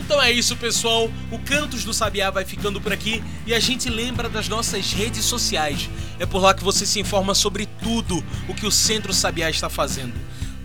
Então 0.00 0.20
é 0.20 0.32
isso, 0.32 0.56
pessoal. 0.56 1.10
O 1.30 1.38
Cantos 1.38 1.84
do 1.84 1.94
Sabiá 1.94 2.30
vai 2.30 2.44
ficando 2.44 2.80
por 2.80 2.92
aqui 2.92 3.22
e 3.46 3.54
a 3.54 3.60
gente 3.60 3.88
lembra 3.88 4.28
das 4.28 4.48
nossas 4.48 4.92
redes 4.92 5.24
sociais. 5.24 5.88
É 6.18 6.26
por 6.26 6.40
lá 6.40 6.54
que 6.54 6.64
você 6.64 6.84
se 6.84 6.98
informa 6.98 7.34
sobre 7.34 7.66
tudo 7.82 8.24
o 8.48 8.54
que 8.54 8.66
o 8.66 8.70
Centro 8.70 9.12
Sabiá 9.12 9.48
está 9.48 9.68
fazendo 9.68 10.14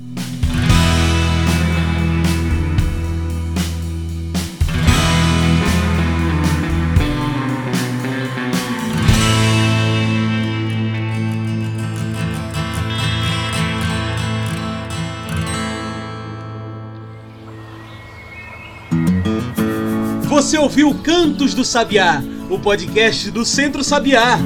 Você 20.28 20.58
ouviu 20.58 20.93
Cantos 20.95 21.54
do 21.54 21.63
Sabiá, 21.63 22.21
o 22.49 22.60
podcast 22.60 23.32
do 23.32 23.45
Centro 23.45 23.82
Sabiá. 23.82 24.38